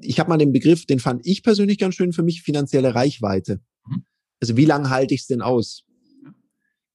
[0.01, 3.61] ich habe mal den Begriff, den fand ich persönlich ganz schön für mich, finanzielle Reichweite.
[3.87, 4.03] Mhm.
[4.41, 5.83] Also wie lange halte ich es denn aus?
[6.23, 6.33] Ja.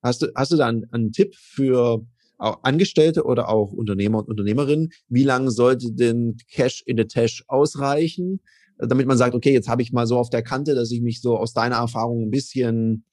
[0.03, 2.05] Hast, du, hast du da einen, einen Tipp für
[2.39, 4.91] Angestellte oder auch Unternehmer und Unternehmerinnen?
[5.09, 8.41] Wie lange sollte denn Cash in the Tash ausreichen,
[8.79, 11.21] damit man sagt, okay, jetzt habe ich mal so auf der Kante, dass ich mich
[11.21, 13.05] so aus deiner Erfahrung ein bisschen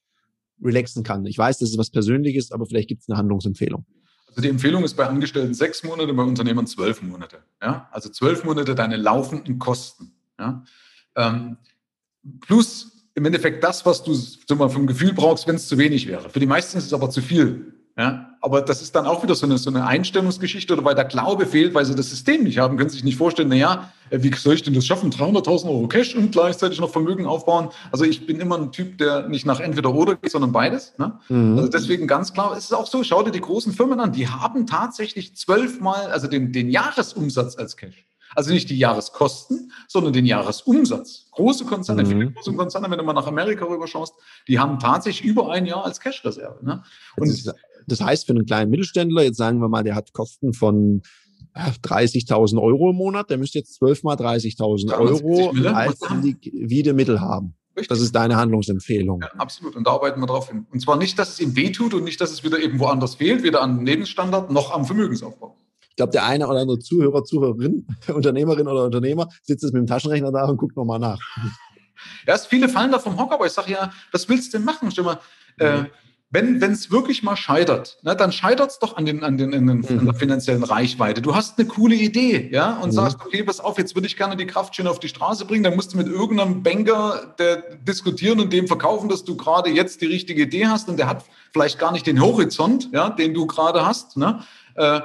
[0.63, 1.25] relaxen kann.
[1.25, 3.85] Ich weiß, das ist was Persönliches, aber vielleicht gibt es eine Handlungsempfehlung.
[4.29, 7.39] Also die Empfehlung ist bei Angestellten sechs Monate, bei Unternehmern zwölf Monate.
[7.61, 7.89] Ja?
[7.91, 10.13] Also zwölf Monate deine laufenden Kosten.
[10.39, 10.63] Ja?
[11.15, 11.57] Ähm,
[12.41, 14.15] plus im Endeffekt das, was du
[14.69, 16.29] vom Gefühl brauchst, wenn es zu wenig wäre.
[16.29, 17.73] Für die meisten ist es aber zu viel.
[17.97, 21.05] Ja, aber das ist dann auch wieder so eine, so eine Einstellungsgeschichte oder weil der
[21.05, 24.31] Glaube fehlt, weil sie das System nicht haben, können sich nicht vorstellen, naja, äh, wie
[24.35, 25.11] soll ich denn das schaffen?
[25.11, 27.69] 300.000 Euro Cash und gleichzeitig noch Vermögen aufbauen.
[27.91, 30.93] Also ich bin immer ein Typ, der nicht nach entweder oder geht, sondern beides.
[30.99, 31.19] Ne?
[31.29, 31.57] Mhm.
[31.57, 34.27] Also deswegen ganz klar, es ist auch so, schau dir die großen Firmen an, die
[34.27, 38.05] haben tatsächlich zwölfmal, also den, den Jahresumsatz als Cash.
[38.35, 41.27] Also nicht die Jahreskosten, sondern den Jahresumsatz.
[41.31, 42.07] Große Konzerne, mhm.
[42.07, 44.13] viele große Konzerne, wenn du mal nach Amerika rüber schaust,
[44.47, 46.63] die haben tatsächlich über ein Jahr als Cash-Reserve.
[46.63, 46.83] Ne?
[47.15, 47.53] Und
[47.87, 51.01] das heißt, für einen kleinen Mittelständler, jetzt sagen wir mal, der hat Kosten von
[51.55, 57.55] 30.000 Euro im Monat, der müsste jetzt 12 mal 30.000 Euro als liquide Mittel haben.
[57.77, 57.89] Richtig.
[57.89, 59.21] Das ist deine Handlungsempfehlung.
[59.21, 59.75] Ja, absolut.
[59.75, 60.65] Und da arbeiten wir drauf hin.
[60.71, 63.43] Und zwar nicht, dass es ihm wehtut und nicht, dass es wieder eben woanders fehlt,
[63.43, 65.55] weder am Lebensstandard noch am Vermögensaufbau.
[65.89, 69.87] Ich glaube, der eine oder andere Zuhörer, Zuhörerin, Unternehmerin oder Unternehmer sitzt jetzt mit dem
[69.87, 71.19] Taschenrechner da und guckt nochmal nach.
[72.25, 74.89] Ja, viele fallen da vom Hocker, aber ich sage ja, was willst du denn machen?
[74.91, 75.19] Stell mal,
[75.59, 75.85] äh,
[76.29, 79.65] wenn es wirklich mal scheitert, ne, dann scheitert es doch an, den, an, den, an,
[79.65, 79.99] den, mhm.
[79.99, 81.21] an der finanziellen Reichweite.
[81.21, 82.95] Du hast eine coole Idee, ja, und mhm.
[82.95, 85.63] sagst, okay, pass auf, jetzt würde ich gerne die Kraft schön auf die Straße bringen.
[85.63, 90.01] Dann musst du mit irgendeinem Banker der diskutieren und dem verkaufen, dass du gerade jetzt
[90.01, 93.47] die richtige Idee hast und der hat vielleicht gar nicht den Horizont, ja, den du
[93.47, 94.17] gerade hast.
[94.17, 94.43] Ne?
[94.75, 94.99] Äh,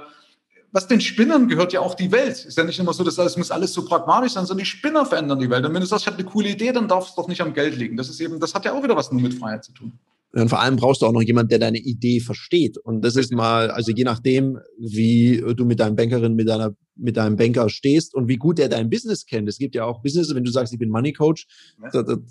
[0.72, 2.46] was den Spinnern gehört ja auch die Welt.
[2.46, 5.06] Ist ja nicht immer so, dass es muss alles so pragmatisch sein, sondern die Spinner
[5.06, 5.64] verändern die Welt.
[5.64, 7.52] Und wenn du sagst, ich habe eine coole Idee, dann darf es doch nicht am
[7.52, 7.96] Geld liegen.
[7.96, 9.98] Das ist eben, das hat ja auch wieder was nur mit Freiheit zu tun.
[10.32, 12.78] Und vor allem brauchst du auch noch jemand, der deine Idee versteht.
[12.78, 17.18] Und das ist mal, also je nachdem, wie du mit deinem Bankerin, mit deiner, mit
[17.18, 19.48] deinem Banker stehst und wie gut der dein Business kennt.
[19.48, 21.46] Es gibt ja auch Business, wenn du sagst, ich bin Money Coach,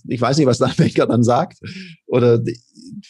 [0.07, 1.59] ich weiß nicht, was dein Banker dann sagt.
[2.07, 2.43] Oder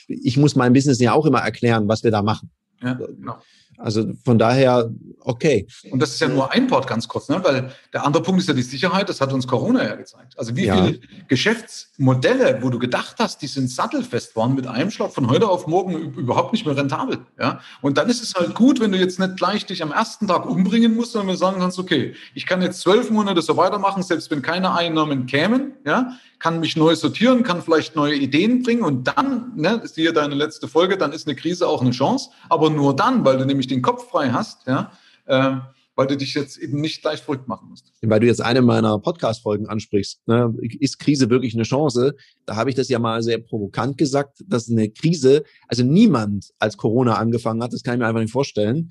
[0.08, 2.52] ich muss mein Business ja auch immer erklären, was wir da machen.
[2.82, 3.38] Ja, genau.
[3.82, 4.90] Also von daher,
[5.20, 5.68] okay.
[5.90, 7.42] Und das ist ja nur ein Port ganz kurz, ne?
[7.44, 10.38] weil der andere Punkt ist ja die Sicherheit, das hat uns Corona ja gezeigt.
[10.38, 10.76] Also wie ja.
[10.76, 15.48] viele Geschäftsmodelle, wo du gedacht hast, die sind sattelfest, waren mit einem Schlag von heute
[15.50, 17.20] auf morgen überhaupt nicht mehr rentabel.
[17.40, 17.60] Ja?
[17.82, 20.46] Und dann ist es halt gut, wenn du jetzt nicht gleich dich am ersten Tag
[20.46, 24.42] umbringen musst, sondern sagen kannst, okay, ich kann jetzt zwölf Monate so weitermachen, selbst wenn
[24.42, 29.54] keine Einnahmen kämen, ja, kann mich neu sortieren, kann vielleicht neue Ideen bringen und dann,
[29.56, 32.96] ne, ist hier deine letzte Folge, dann ist eine Krise auch eine Chance, aber nur
[32.96, 34.92] dann, weil du nämlich den Kopf frei hast, ja,
[35.28, 35.58] äh,
[35.96, 37.92] weil du dich jetzt eben nicht gleich verrückt machen musst.
[38.02, 42.16] Weil du jetzt eine meiner Podcast-Folgen ansprichst, ne, ist Krise wirklich eine Chance?
[42.48, 46.76] Da habe ich das ja mal sehr provokant gesagt, dass eine Krise, also niemand, als
[46.76, 48.90] Corona angefangen hat, das kann ich mir einfach nicht vorstellen,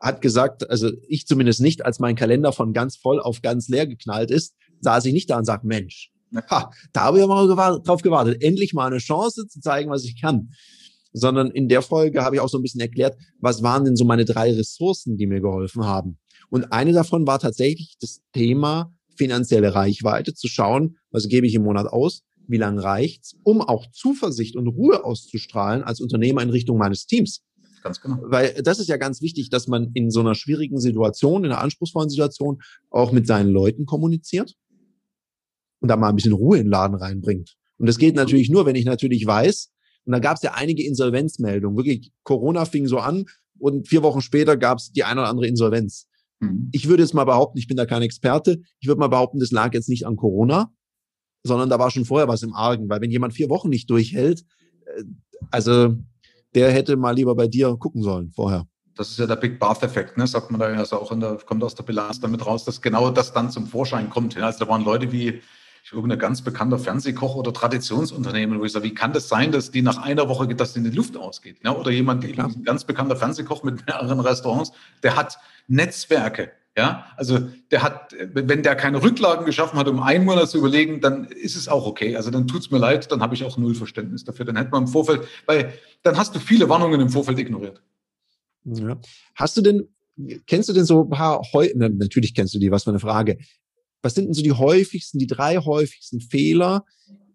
[0.00, 3.86] hat gesagt, also ich zumindest nicht, als mein Kalender von ganz voll auf ganz leer
[3.86, 6.12] geknallt ist, saß ich nicht da und sagte, Mensch,
[6.50, 8.42] Ha, da habe ich mal gewartet, drauf gewartet.
[8.42, 10.50] Endlich mal eine Chance zu zeigen, was ich kann.
[11.12, 14.04] Sondern in der Folge habe ich auch so ein bisschen erklärt, was waren denn so
[14.04, 16.18] meine drei Ressourcen, die mir geholfen haben.
[16.50, 21.64] Und eine davon war tatsächlich das Thema finanzielle Reichweite, zu schauen, was gebe ich im
[21.64, 26.78] Monat aus, wie lange reicht's, um auch Zuversicht und Ruhe auszustrahlen als Unternehmer in Richtung
[26.78, 27.42] meines Teams.
[27.82, 28.18] Ganz genau.
[28.22, 31.60] Weil das ist ja ganz wichtig, dass man in so einer schwierigen Situation, in einer
[31.60, 32.58] anspruchsvollen Situation
[32.90, 34.54] auch mit seinen Leuten kommuniziert
[35.80, 37.56] und da mal ein bisschen Ruhe in den Laden reinbringt.
[37.78, 39.70] Und das geht natürlich nur, wenn ich natürlich weiß,
[40.04, 41.76] und da gab es ja einige Insolvenzmeldungen.
[41.76, 43.26] Wirklich, Corona fing so an
[43.58, 46.06] und vier Wochen später gab es die eine oder andere Insolvenz.
[46.40, 46.70] Mhm.
[46.72, 49.50] Ich würde jetzt mal behaupten, ich bin da kein Experte, ich würde mal behaupten, das
[49.50, 50.72] lag jetzt nicht an Corona,
[51.42, 54.44] sondern da war schon vorher was im Argen, weil wenn jemand vier Wochen nicht durchhält,
[54.86, 55.04] äh,
[55.50, 55.94] also
[56.54, 58.66] der hätte mal lieber bei dir gucken sollen vorher.
[58.94, 60.26] Das ist ja der Big Bath-Effekt, ne?
[60.26, 62.80] sagt man da ja also auch in der, kommt aus der Bilanz damit raus, dass
[62.80, 64.36] genau das dann zum Vorschein kommt.
[64.36, 65.40] Also da waren Leute wie
[65.92, 69.82] irgendein ganz bekannter Fernsehkoch oder Traditionsunternehmen, wo ich sage, wie kann das sein, dass die
[69.82, 71.58] nach einer Woche, dass in die Luft ausgeht?
[71.64, 74.72] Ja, oder jemand, ja, ein ganz bekannter Fernsehkoch mit mehreren Restaurants,
[75.02, 76.52] der hat Netzwerke.
[76.76, 77.40] Ja, also
[77.72, 81.56] der hat, wenn der keine Rücklagen geschaffen hat, um einen Monat zu überlegen, dann ist
[81.56, 82.14] es auch okay.
[82.14, 84.44] Also dann tut es mir leid, dann habe ich auch null Verständnis dafür.
[84.44, 85.72] Dann hätte man im Vorfeld, weil
[86.04, 87.82] dann hast du viele Warnungen im Vorfeld ignoriert.
[88.64, 88.96] Ja.
[89.34, 89.88] Hast du denn,
[90.46, 91.42] kennst du denn so ein paar,
[91.74, 93.38] Na, natürlich kennst du die, was für eine Frage
[94.02, 96.84] was sind denn so die häufigsten, die drei häufigsten Fehler,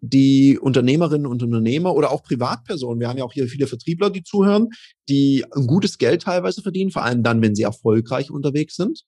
[0.00, 4.22] die Unternehmerinnen und Unternehmer oder auch Privatpersonen, wir haben ja auch hier viele Vertriebler, die
[4.22, 4.68] zuhören,
[5.08, 9.04] die ein gutes Geld teilweise verdienen, vor allem dann, wenn sie erfolgreich unterwegs sind.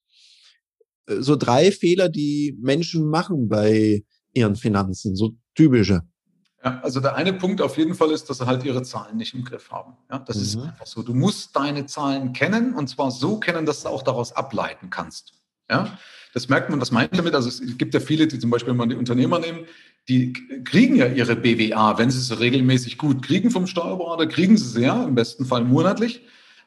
[1.06, 6.02] Äh, so drei Fehler, die Menschen machen bei ihren Finanzen, so typische.
[6.64, 9.34] Ja, also der eine Punkt auf jeden Fall ist, dass sie halt ihre Zahlen nicht
[9.34, 9.96] im Griff haben.
[10.10, 10.42] Ja, das mhm.
[10.42, 11.02] ist einfach so.
[11.02, 15.32] Du musst deine Zahlen kennen und zwar so kennen, dass du auch daraus ableiten kannst.
[15.70, 15.98] Ja,
[16.36, 17.34] das merkt man, was meint damit?
[17.34, 19.60] Also es gibt ja viele, die zum Beispiel, wenn man die Unternehmer nehmen,
[20.06, 20.34] die
[20.64, 24.82] kriegen ja ihre BWA, wenn sie es regelmäßig gut kriegen vom Steuerberater, kriegen sie sie
[24.82, 26.20] ja, im besten Fall monatlich.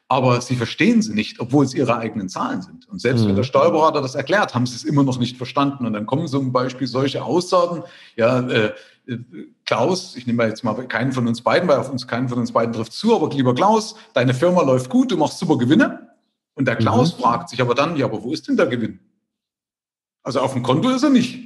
[0.08, 2.88] Aber sie verstehen sie nicht, obwohl es ihre eigenen Zahlen sind.
[2.88, 3.28] Und selbst mhm.
[3.28, 5.86] wenn der Steuerberater das erklärt, haben sie es immer noch nicht verstanden.
[5.86, 7.84] Und dann kommen zum Beispiel solche Aussagen,
[8.16, 8.72] ja, äh,
[9.06, 9.18] äh
[9.66, 12.50] Klaus, ich nehme jetzt mal keinen von uns beiden, weil auf uns keinen von uns
[12.50, 16.08] beiden trifft zu, aber lieber Klaus, deine Firma läuft gut, du machst super Gewinne.
[16.54, 17.22] Und der Klaus mhm.
[17.22, 18.98] fragt sich aber dann, ja, aber wo ist denn der Gewinn?
[20.22, 21.38] Also auf dem Konto ist er nicht.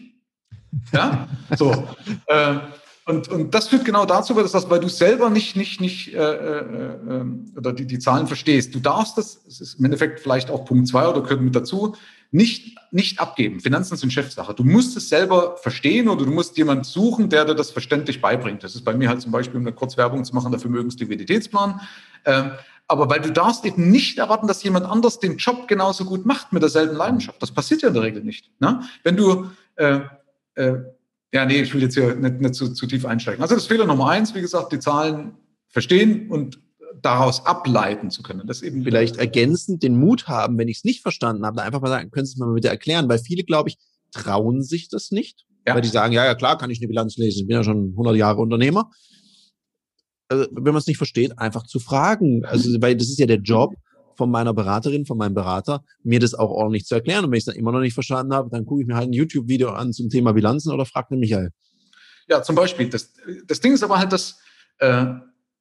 [0.92, 1.86] Ja, so.
[2.26, 2.58] äh,
[3.06, 6.18] und, und das führt genau dazu, dass das, weil du selber nicht, nicht, nicht, äh,
[6.18, 6.60] äh,
[7.08, 8.74] ähm, oder die, die Zahlen verstehst.
[8.74, 11.94] Du darfst das, das ist im Endeffekt vielleicht auch Punkt zwei oder gehört mit dazu,
[12.30, 13.60] nicht, nicht abgeben.
[13.60, 14.54] Finanzen sind Chefsache.
[14.54, 18.64] Du musst es selber verstehen oder du musst jemanden suchen, der dir das verständlich beibringt.
[18.64, 21.80] Das ist bei mir halt zum Beispiel, um eine Kurzwerbung zu machen, der Vermögensliquiditätsplan.
[22.24, 22.52] Ähm,
[22.86, 26.52] aber weil du darfst eben nicht erwarten, dass jemand anders den Job genauso gut macht
[26.52, 27.40] mit derselben Leidenschaft.
[27.42, 28.50] Das passiert ja in der Regel nicht.
[28.60, 28.82] Ne?
[29.02, 30.00] Wenn du, äh,
[30.54, 30.76] äh,
[31.32, 33.42] ja, nee, ich will jetzt hier nicht, nicht zu, zu tief einsteigen.
[33.42, 35.34] Also das Fehler Nummer eins, wie gesagt, die Zahlen
[35.68, 36.60] verstehen und
[37.00, 38.46] daraus ableiten zu können.
[38.46, 41.88] Das eben vielleicht ergänzend den Mut haben, wenn ich es nicht verstanden habe, einfach mal
[41.88, 43.78] sagen, können Sie es mal bitte erklären, weil viele, glaube ich,
[44.12, 45.74] trauen sich das nicht, ja.
[45.74, 47.90] weil die sagen, ja, ja, klar, kann ich eine Bilanz lesen, ich bin ja schon
[47.90, 48.90] 100 Jahre Unternehmer
[50.28, 52.44] also, wenn man es nicht versteht, einfach zu fragen.
[52.44, 53.74] Also, weil das ist ja der Job
[54.16, 57.24] von meiner Beraterin, von meinem Berater, mir das auch ordentlich zu erklären.
[57.24, 59.08] Und wenn ich es dann immer noch nicht verstanden habe, dann gucke ich mir halt
[59.08, 61.50] ein YouTube-Video an zum Thema Bilanzen oder frage den Michael.
[62.28, 62.88] Ja, zum Beispiel.
[62.88, 63.12] Das,
[63.46, 64.38] das Ding ist aber halt, dass,
[64.78, 65.06] äh,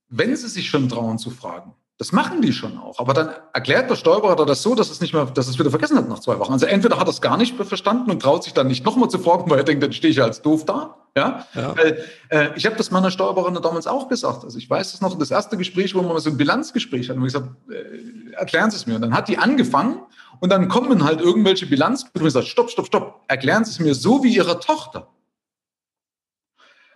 [0.10, 3.00] wenn sie sich schon trauen zu fragen, das machen die schon auch.
[3.00, 5.96] Aber dann erklärt der Steuerberater das so, dass es nicht mehr, dass es wieder vergessen
[5.98, 6.52] hat nach zwei Wochen.
[6.52, 9.20] Also entweder hat er es gar nicht verstanden und traut sich dann nicht nochmal zu
[9.20, 10.98] fragen, weil er denkt, dann stehe ich ja als doof da.
[11.16, 11.46] Ja.
[11.56, 11.78] ja.
[11.78, 14.44] Weil, äh, ich habe das meiner Steuerberaterin damals auch gesagt.
[14.44, 17.26] Also ich weiß es noch, das erste Gespräch, wo wir so ein Bilanzgespräch hatten, wo
[17.26, 18.96] ich gesagt, äh, erklären Sie es mir.
[18.96, 20.00] Und dann hat die angefangen
[20.42, 23.80] und dann kommen halt irgendwelche Bilanz und ich sage, stopp, stopp, stopp, erklären Sie es
[23.80, 25.08] mir so wie Ihre Tochter.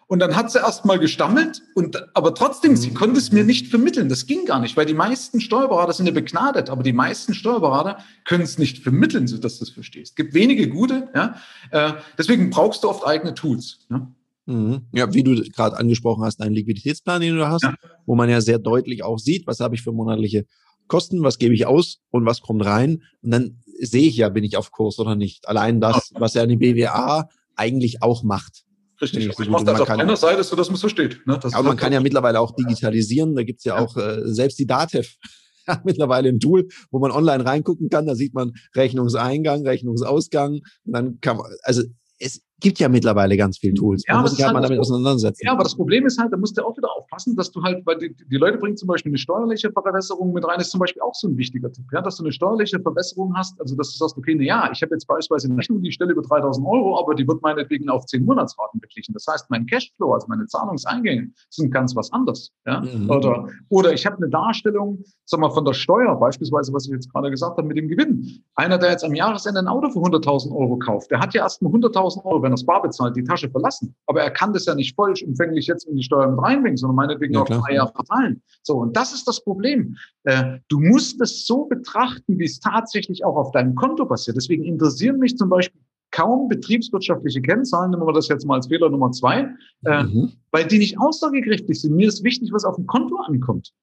[0.10, 2.94] Und dann hat sie erst mal gestammelt, und, aber trotzdem, sie mhm.
[2.94, 4.08] konnte es mir nicht vermitteln.
[4.08, 7.98] Das ging gar nicht, weil die meisten Steuerberater sind ja begnadet, aber die meisten Steuerberater
[8.24, 10.12] können es nicht vermitteln, sodass du es verstehst.
[10.12, 11.36] Es gibt wenige gute, ja.
[11.72, 13.86] Äh, deswegen brauchst du oft eigene Tools.
[13.90, 14.08] Ja,
[14.46, 14.84] mhm.
[14.94, 17.76] ja wie du gerade angesprochen hast, einen Liquiditätsplan, den du hast, ja.
[18.06, 20.46] wo man ja sehr deutlich auch sieht, was habe ich für monatliche
[20.88, 23.04] Kosten, was gebe ich aus und was kommt rein.
[23.22, 25.50] Und dann sehe ich ja, bin ich auf Kurs oder nicht.
[25.50, 27.28] Allein das, was ja eine BWA
[27.58, 28.64] eigentlich auch macht.
[29.02, 31.26] Richtig, ich mache das auf kann, einer Seite, so dass man so steht.
[31.28, 31.40] Ne?
[31.44, 33.36] aber man kann ja mittlerweile auch digitalisieren.
[33.36, 33.84] Da gibt's ja, ja.
[33.84, 35.08] auch äh, selbst die DATEV
[35.68, 38.08] hat mittlerweile ein Tool, wo man online reingucken kann.
[38.08, 40.62] Da sieht man Rechnungseingang, Rechnungsausgang.
[40.86, 41.84] Und dann kann man, also
[42.20, 44.04] es gibt ja mittlerweile ganz viele Tools.
[44.08, 45.46] Ja, man muss sich halt mal damit auseinandersetzen.
[45.46, 47.86] Ja, aber das Problem ist halt, da musst du auch wieder aufpassen, dass du halt,
[47.86, 51.02] weil die, die Leute bringen zum Beispiel eine steuerliche Verbesserung mit rein, ist zum Beispiel
[51.02, 53.98] auch so ein wichtiger Tipp, ja, dass du eine steuerliche Verbesserung hast, also dass du
[53.98, 57.00] sagst, okay, na ja, ich habe jetzt beispielsweise eine Rechnung, die stelle über 3000 Euro,
[57.00, 59.14] aber die wird meinetwegen auf 10 Monatsraten beglichen.
[59.14, 62.52] Das heißt, mein Cashflow, also meine Zahlungseingänge, sind ganz was anderes.
[62.66, 62.82] Ja?
[62.82, 63.10] Mhm.
[63.10, 67.12] Oder, oder ich habe eine Darstellung, sag mal, von der Steuer, beispielsweise, was ich jetzt
[67.12, 68.44] gerade gesagt habe, mit dem Gewinn.
[68.56, 71.62] Einer, der jetzt am Jahresende ein Auto für 100.000 Euro kauft, der hat ja erst
[71.62, 73.96] mal 100.000 Euro, wenn er bar bezahlt, die Tasche verlassen.
[74.06, 77.34] Aber er kann das ja nicht vollumfänglich jetzt in die Steuer mit reinbringen, sondern meinetwegen
[77.34, 78.42] ja, auf drei Jahre verteilen.
[78.64, 79.96] So, und das ist das Problem.
[80.24, 84.38] Äh, du musst es so betrachten, wie es tatsächlich auch auf deinem Konto passiert.
[84.38, 85.82] Deswegen interessieren mich zum Beispiel
[86.12, 89.50] kaum betriebswirtschaftliche Kennzahlen, nehmen wir das jetzt mal als Fehler Nummer zwei,
[89.86, 90.32] äh, mhm.
[90.52, 91.96] weil die nicht aussagekräftig sind.
[91.96, 93.74] Mir ist wichtig, was auf dem Konto ankommt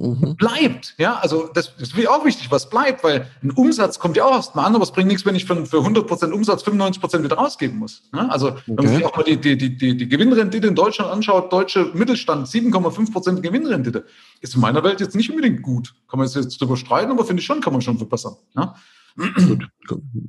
[0.00, 0.36] mhm.
[0.36, 0.94] bleibt.
[0.98, 4.66] Ja, also das, ist auch wichtig, was bleibt, weil ein Umsatz kommt ja auch erstmal
[4.66, 8.02] an, aber es bringt nichts, wenn ich für, für 100% Umsatz 95% wieder ausgeben muss.
[8.14, 8.62] Ja, also okay.
[8.66, 12.48] wenn man sich auch mal die, die, die, die Gewinnrendite in Deutschland anschaut, deutsche Mittelstand
[12.48, 14.04] 7,5% Gewinnrendite,
[14.40, 15.94] ist in meiner Welt jetzt nicht unbedingt gut.
[16.08, 18.36] Kann man jetzt drüber streiten, aber finde ich schon, kann man schon verbessern.
[18.56, 18.74] Ja?
[19.16, 19.66] Gut.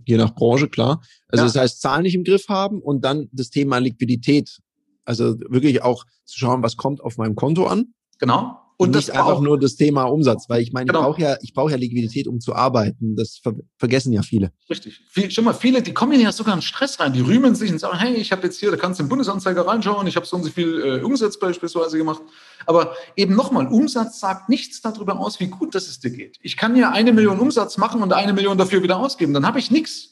[0.06, 1.02] Je nach Branche, klar.
[1.28, 1.48] Also ja.
[1.48, 4.60] das heißt, Zahlen nicht im Griff haben und dann das Thema Liquidität.
[5.06, 7.94] Also wirklich auch zu schauen, was kommt auf meinem Konto an.
[8.20, 8.61] Genau.
[8.82, 11.02] Und, nicht einfach nur das Thema Umsatz, weil ich meine, genau.
[11.02, 13.16] ich brauche ja, ich brauche ja Liquidität, um zu arbeiten.
[13.16, 14.52] Das ver vergessen ja viele.
[14.70, 15.02] Richtig.
[15.10, 17.14] Viel, schon mal viele, die kommen ja sogar in Stress rein.
[17.14, 19.68] Die rühmen sich und sagen, hey, ich habe jetzt hier, da kannst du im Bundesanzeiger
[19.68, 22.22] reinschauen, ich habe so und so viel äh, Umsatz beispielsweise gemacht.
[22.66, 26.38] Aber eben nochmal, Umsatz sagt nichts darüber aus, wie gut das es dir geht.
[26.42, 29.34] Ich kann ja eine Million Umsatz machen und eine Million dafür wieder ausgeben.
[29.34, 30.10] Dann habe ich nichts.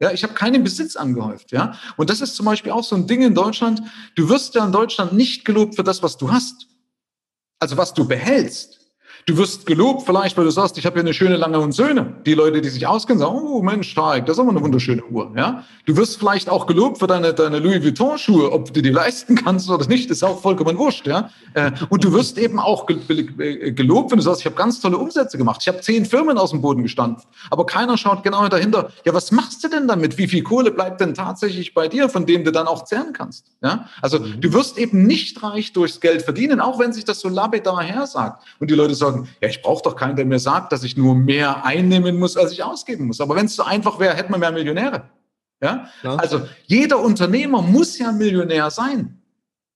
[0.00, 1.52] Ja, ich habe keinen Besitz angehäuft.
[1.52, 3.82] Ja, und das ist zum Beispiel auch so ein Ding in Deutschland.
[4.16, 6.68] Du wirst ja in Deutschland nicht gelobt für das, was du hast
[7.62, 8.80] also was du behältst.
[9.26, 12.14] Du wirst gelobt vielleicht, weil du sagst, ich habe hier eine schöne lange und Söhne.
[12.26, 15.32] Die Leute, die sich auskennen, sagen, oh Mensch, stark, das ist aber eine wunderschöne Uhr.
[15.36, 15.64] Ja?
[15.86, 19.70] Du wirst vielleicht auch gelobt für deine, deine Louis Vuitton-Schuhe, ob du die leisten kannst
[19.70, 21.06] oder nicht, ist auch vollkommen wurscht.
[21.06, 21.30] Ja?
[21.54, 25.38] Äh, und du wirst eben auch gelobt, wenn du sagst, ich habe ganz tolle Umsätze
[25.38, 25.60] gemacht.
[25.62, 27.22] Ich habe zehn Firmen aus dem Boden gestanden.
[27.50, 30.18] Aber keiner schaut genau dahinter, ja, was machst du denn damit?
[30.18, 33.46] Wie viel Kohle bleibt denn tatsächlich bei dir, von dem du dann auch zehren kannst?
[33.62, 33.88] Ja?
[34.00, 34.40] Also mhm.
[34.40, 38.06] du wirst eben nicht reich durchs Geld verdienen, auch wenn sich das so lapidar her
[38.06, 38.42] sagt.
[38.58, 41.14] Und die Leute sagen, ja, ich brauche doch keinen, der mir sagt, dass ich nur
[41.14, 43.20] mehr einnehmen muss, als ich ausgeben muss.
[43.20, 45.10] Aber wenn es so einfach wäre, hätten wir mehr Millionäre.
[45.62, 45.88] Ja?
[46.02, 46.16] ja?
[46.16, 49.22] Also jeder Unternehmer muss ja Millionär sein.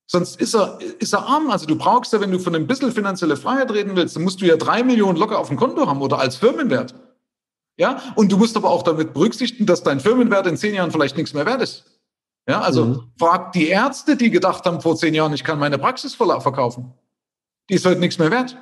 [0.09, 1.51] Sonst ist er, ist er arm.
[1.51, 4.41] Also du brauchst ja, wenn du von ein bisschen finanzielle Freiheit reden willst, dann musst
[4.41, 6.95] du ja drei Millionen locker auf dem Konto haben oder als Firmenwert.
[7.78, 11.16] Ja, und du musst aber auch damit berücksichtigen, dass dein Firmenwert in zehn Jahren vielleicht
[11.16, 11.84] nichts mehr wert ist.
[12.49, 13.12] Ja, also mhm.
[13.18, 16.95] frag die Ärzte, die gedacht haben vor zehn Jahren, ich kann meine Praxis verkaufen.
[17.68, 18.57] Die ist heute nichts mehr wert.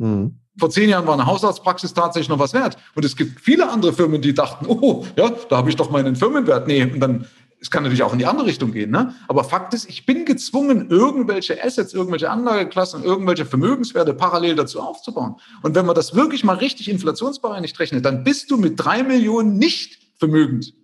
[0.00, 0.36] Mhm.
[0.58, 2.76] Vor zehn Jahren war eine Hausarztpraxis tatsächlich noch was wert.
[2.94, 6.16] Und es gibt viele andere Firmen, die dachten, oh, ja, da habe ich doch meinen
[6.16, 6.66] Firmenwert.
[6.66, 7.26] Nee, und dann,
[7.60, 8.90] es kann natürlich auch in die andere Richtung gehen.
[8.90, 9.14] Ne?
[9.28, 15.36] Aber Fakt ist, ich bin gezwungen, irgendwelche Assets, irgendwelche Anlageklassen, irgendwelche Vermögenswerte parallel dazu aufzubauen.
[15.62, 19.56] Und wenn man das wirklich mal richtig inflationsbereinigt rechnet, dann bist du mit drei Millionen
[19.56, 20.74] nicht vermögend.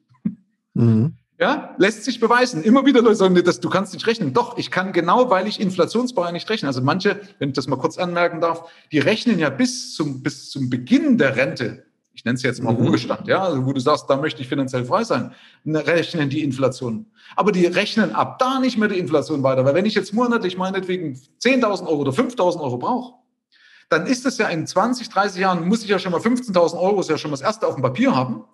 [0.74, 1.16] Mhm.
[1.38, 2.62] Ja, lässt sich beweisen.
[2.62, 4.32] Immer wieder Leute sagen, nee, das, du kannst nicht rechnen.
[4.32, 6.68] Doch, ich kann genau, weil ich inflationsbereinigt rechne.
[6.68, 10.48] Also manche, wenn ich das mal kurz anmerken darf, die rechnen ja bis zum, bis
[10.50, 11.84] zum Beginn der Rente.
[12.14, 12.86] Ich nenne es jetzt mal mhm.
[12.86, 15.34] Ruhestand, ja, also wo du sagst, da möchte ich finanziell frei sein,
[15.66, 17.04] rechnen die Inflation.
[17.36, 20.56] Aber die rechnen ab da nicht mehr die Inflation weiter, weil wenn ich jetzt monatlich
[20.56, 23.14] meinetwegen 10.000 Euro oder 5.000 Euro brauche,
[23.90, 27.00] dann ist es ja in 20, 30 Jahren, muss ich ja schon mal 15.000 Euro,
[27.00, 28.44] ist ja schon mal das erste auf dem Papier haben.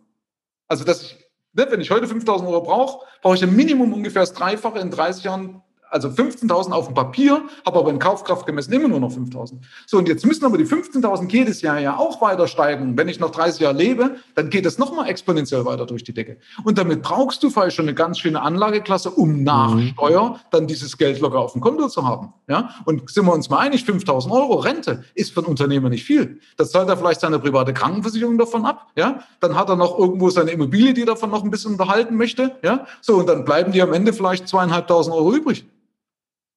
[0.67, 4.23] Also, dass ich Ne, wenn ich heute 5000 Euro brauche, brauche ich ein Minimum ungefähr
[4.23, 5.63] das Dreifache in 30 Jahren
[5.93, 9.59] also 15.000 auf dem Papier, habe aber in Kaufkraft gemessen immer nur noch 5.000.
[9.87, 12.97] So, und jetzt müssen aber die 15.000 jedes Jahr ja auch weiter steigen.
[12.97, 16.39] Wenn ich noch 30 Jahre lebe, dann geht es nochmal exponentiell weiter durch die Decke.
[16.65, 19.89] Und damit brauchst du vielleicht schon eine ganz schöne Anlageklasse, um nach mhm.
[19.89, 22.33] Steuer dann dieses Geld locker auf dem Konto zu haben.
[22.49, 22.71] Ja?
[22.87, 26.41] Und sind wir uns mal einig, 5.000 Euro Rente ist für einen Unternehmer nicht viel.
[26.57, 28.89] Das zahlt er vielleicht seine private Krankenversicherung davon ab.
[28.97, 29.21] Ja?
[29.41, 32.57] Dann hat er noch irgendwo seine Immobilie, die er davon noch ein bisschen unterhalten möchte.
[32.63, 32.87] Ja?
[33.03, 35.67] So, und dann bleiben die am Ende vielleicht zweieinhalbtausend Euro übrig.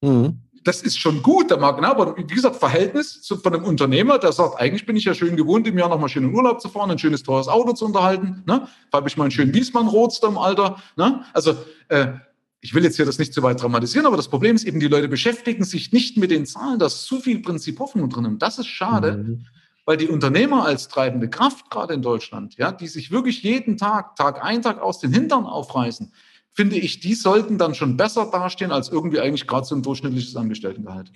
[0.05, 0.39] Mhm.
[0.63, 1.87] Das ist schon gut, der mag, ne?
[1.87, 5.35] aber wie gesagt, Verhältnis zu, von einem Unternehmer, der sagt, eigentlich bin ich ja schön
[5.35, 8.41] gewohnt, im Jahr nochmal schön in Urlaub zu fahren, ein schönes, teures Auto zu unterhalten.
[8.47, 8.67] Ne?
[8.91, 10.81] habe ich mal einen schönen Wiesmann-Roadster im Alter.
[10.97, 11.23] Ne?
[11.33, 11.55] Also,
[11.89, 12.13] äh,
[12.61, 14.87] ich will jetzt hier das nicht zu weit dramatisieren, aber das Problem ist eben, die
[14.87, 16.79] Leute beschäftigen sich nicht mit den Zahlen.
[16.79, 18.25] Da ist zu viel Prinzip Hoffnung drin.
[18.25, 19.45] Und das ist schade, mhm.
[19.85, 24.15] weil die Unternehmer als treibende Kraft, gerade in Deutschland, ja, die sich wirklich jeden Tag,
[24.15, 26.11] Tag ein, Tag aus den Hintern aufreißen,
[26.55, 30.35] finde ich, die sollten dann schon besser dastehen als irgendwie eigentlich gerade so ein durchschnittliches
[30.35, 31.11] Angestelltengehalt.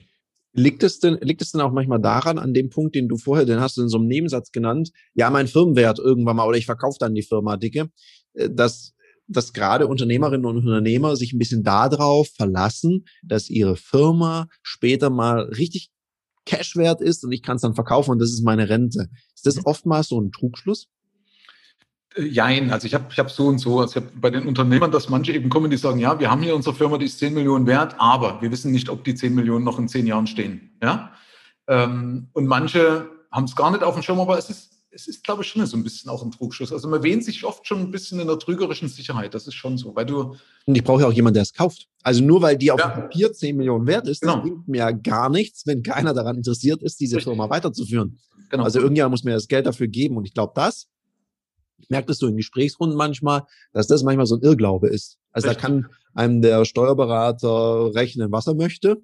[0.51, 3.45] Liegt es denn, liegt es denn auch manchmal daran, an dem Punkt, den du vorher,
[3.45, 6.65] den hast du in so einem Nebensatz genannt, ja, mein Firmenwert irgendwann mal oder ich
[6.65, 7.89] verkaufe dann die Firma dicke,
[8.33, 8.93] äh, dass,
[9.27, 15.41] dass gerade Unternehmerinnen und Unternehmer sich ein bisschen darauf verlassen, dass ihre Firma später mal
[15.43, 15.91] richtig
[16.45, 19.07] Cash wert ist und ich kann es dann verkaufen und das ist meine Rente.
[19.35, 19.65] Ist das mhm.
[19.65, 20.87] oftmals so ein Trugschluss?
[22.15, 23.79] Äh, jein, also ich habe ich hab so und so.
[23.79, 26.41] Also ich habe bei den Unternehmern, dass manche eben kommen, die sagen, ja, wir haben
[26.41, 29.33] hier unsere Firma, die ist 10 Millionen wert, aber wir wissen nicht, ob die 10
[29.33, 30.71] Millionen noch in 10 Jahren stehen.
[30.81, 31.11] Ja?
[31.67, 35.23] Ähm, und manche haben es gar nicht auf dem Schirm, aber es ist, es ist,
[35.23, 36.73] glaube ich, schon so ein bisschen auch ein Trugschuss.
[36.73, 39.35] Also man wähnt sich oft schon ein bisschen in der trügerischen Sicherheit.
[39.35, 40.35] Das ist schon so, weil du.
[40.65, 41.87] Und ich brauche ja auch jemanden, der es kauft.
[42.01, 42.87] Also nur weil die auf ja.
[42.87, 44.41] dem Papier 10 Millionen wert ist, genau.
[44.41, 47.31] bringt mir ja gar nichts, wenn keiner daran interessiert ist, diese Richtig.
[47.31, 48.17] Firma weiterzuführen.
[48.49, 48.63] Genau.
[48.63, 50.17] Also irgendjemand muss mir das Geld dafür geben.
[50.17, 50.87] Und ich glaube, das
[51.87, 55.17] das so in Gesprächsrunden manchmal, dass das manchmal so ein Irrglaube ist.
[55.31, 55.61] Also Richtig.
[55.63, 58.97] da kann einem der Steuerberater rechnen, was er möchte.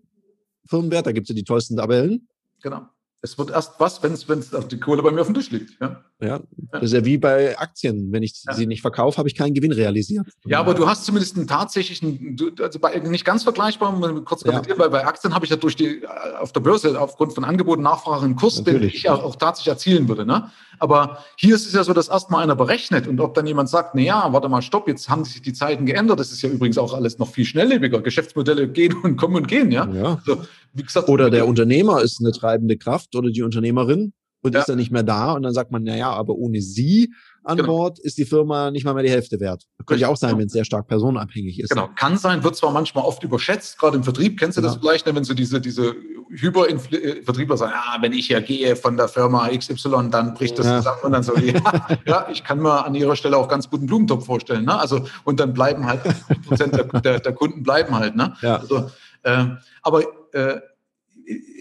[0.68, 2.28] Firmenwert, da gibt es ja die tollsten Tabellen.
[2.62, 2.88] Genau.
[3.22, 5.80] Es wird erst was, wenn es die Kohle bei mir auf dem Tisch liegt.
[5.82, 6.42] Ja, ja
[6.72, 8.12] das ist ja wie bei Aktien.
[8.12, 8.54] Wenn ich ja.
[8.54, 10.28] sie nicht verkaufe, habe ich keinen Gewinn realisiert.
[10.46, 13.94] Ja, aber du hast zumindest einen tatsächlichen, also bei, nicht ganz vergleichbar,
[14.24, 14.84] kurz kommentieren, ja.
[14.84, 16.02] weil bei Aktien habe ich ja durch die,
[16.40, 18.94] auf der Börse aufgrund von Angebot und Nachfrage einen Kurs, Natürlich.
[18.94, 20.26] den ich auch, auch tatsächlich erzielen würde.
[20.26, 20.50] Ne?
[20.80, 23.96] Aber hier ist es ja so, dass erstmal einer berechnet und ob dann jemand sagt,
[23.96, 26.20] na ja, warte mal, stopp, jetzt haben sich die Zeiten geändert.
[26.20, 28.02] Das ist ja übrigens auch alles noch viel schnelllebiger.
[28.02, 29.88] Geschäftsmodelle gehen und kommen und gehen, ja.
[29.94, 30.20] ja.
[30.26, 30.44] Also,
[30.74, 34.14] wie gesagt, oder der Unternehmer ist eine treibende Kraft oder die Unternehmerin
[34.46, 34.60] und ja.
[34.60, 37.12] ist dann nicht mehr da und dann sagt man, na ja, aber ohne sie
[37.44, 37.70] an genau.
[37.70, 39.64] Bord ist die Firma nicht mal mehr die Hälfte wert.
[39.88, 41.70] Könnte ja auch sein, wenn es sehr stark personenabhängig ist.
[41.70, 44.40] Genau, kann sein, wird zwar manchmal oft überschätzt, gerade im Vertrieb.
[44.40, 44.74] Kennst du genau.
[44.74, 45.96] das vielleicht, wenn so diese, diese
[46.30, 50.78] Hyper-Vertriebler sagen, ah, wenn ich ja gehe von der Firma XY, dann bricht das ja.
[50.78, 53.88] zusammen und dann so, ja, ja, ich kann mir an ihrer Stelle auch ganz guten
[53.88, 54.66] Blumentopf vorstellen.
[54.66, 54.80] Ne?
[54.80, 56.02] Also, und dann bleiben halt,
[56.48, 58.16] Prozent der, der, der, Kunden bleiben halt.
[58.16, 58.36] Ne?
[58.42, 58.58] Ja.
[58.58, 58.92] Also,
[59.24, 59.46] äh,
[59.82, 60.60] aber äh,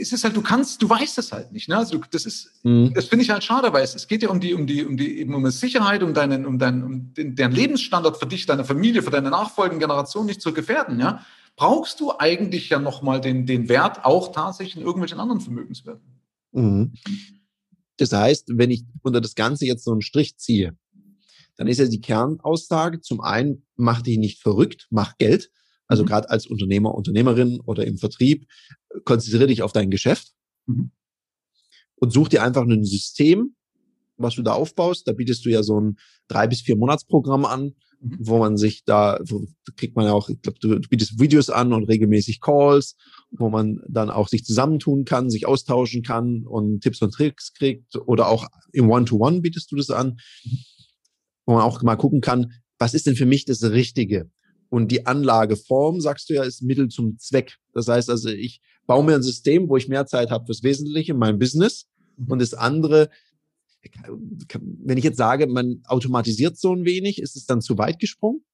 [0.00, 1.68] es ist halt, du kannst, du weißt es halt nicht.
[1.68, 1.76] Ne?
[1.76, 2.92] Also das ist, mhm.
[2.94, 4.96] das finde ich halt schade, weil es, es geht ja um die, um die, um
[4.96, 8.46] die, eben um die Sicherheit, um deinen, um deinen, um den, deren Lebensstandard für dich,
[8.46, 11.00] deine Familie, für deine nachfolgende Generation nicht zu gefährden.
[11.00, 11.24] Ja?
[11.56, 16.20] Brauchst du eigentlich ja nochmal den, den Wert auch tatsächlich in irgendwelchen anderen Vermögenswerten?
[16.52, 16.92] Mhm.
[17.96, 20.76] Das heißt, wenn ich unter das Ganze jetzt so einen Strich ziehe,
[21.56, 25.50] dann ist ja die Kernaussage zum einen, mach dich nicht verrückt, mach Geld.
[25.86, 26.08] Also mhm.
[26.08, 28.46] gerade als Unternehmer, Unternehmerin oder im Vertrieb,
[29.04, 30.32] konzentriere dich auf dein Geschäft
[30.66, 30.90] mhm.
[31.96, 33.54] und such dir einfach ein System,
[34.16, 35.08] was du da aufbaust.
[35.08, 35.96] Da bietest du ja so ein
[36.28, 38.18] drei bis vier Monatsprogramm an, mhm.
[38.20, 41.50] wo man sich da, wo kriegt man ja auch, ich glaube, du, du bietest Videos
[41.50, 42.96] an und regelmäßig Calls,
[43.30, 47.96] wo man dann auch sich zusammentun kann, sich austauschen kann und Tipps und Tricks kriegt
[48.06, 50.58] oder auch im One-to-One -One bietest du das an, mhm.
[51.46, 54.30] wo man auch mal gucken kann, was ist denn für mich das Richtige?
[54.68, 57.58] Und die Anlageform, sagst du ja, ist Mittel zum Zweck.
[57.72, 61.14] Das heißt also, ich baue mir ein System, wo ich mehr Zeit habe fürs Wesentliche,
[61.14, 61.86] mein Business.
[62.16, 62.32] Mhm.
[62.32, 63.10] Und das andere,
[64.60, 68.44] wenn ich jetzt sage, man automatisiert so ein wenig, ist es dann zu weit gesprungen?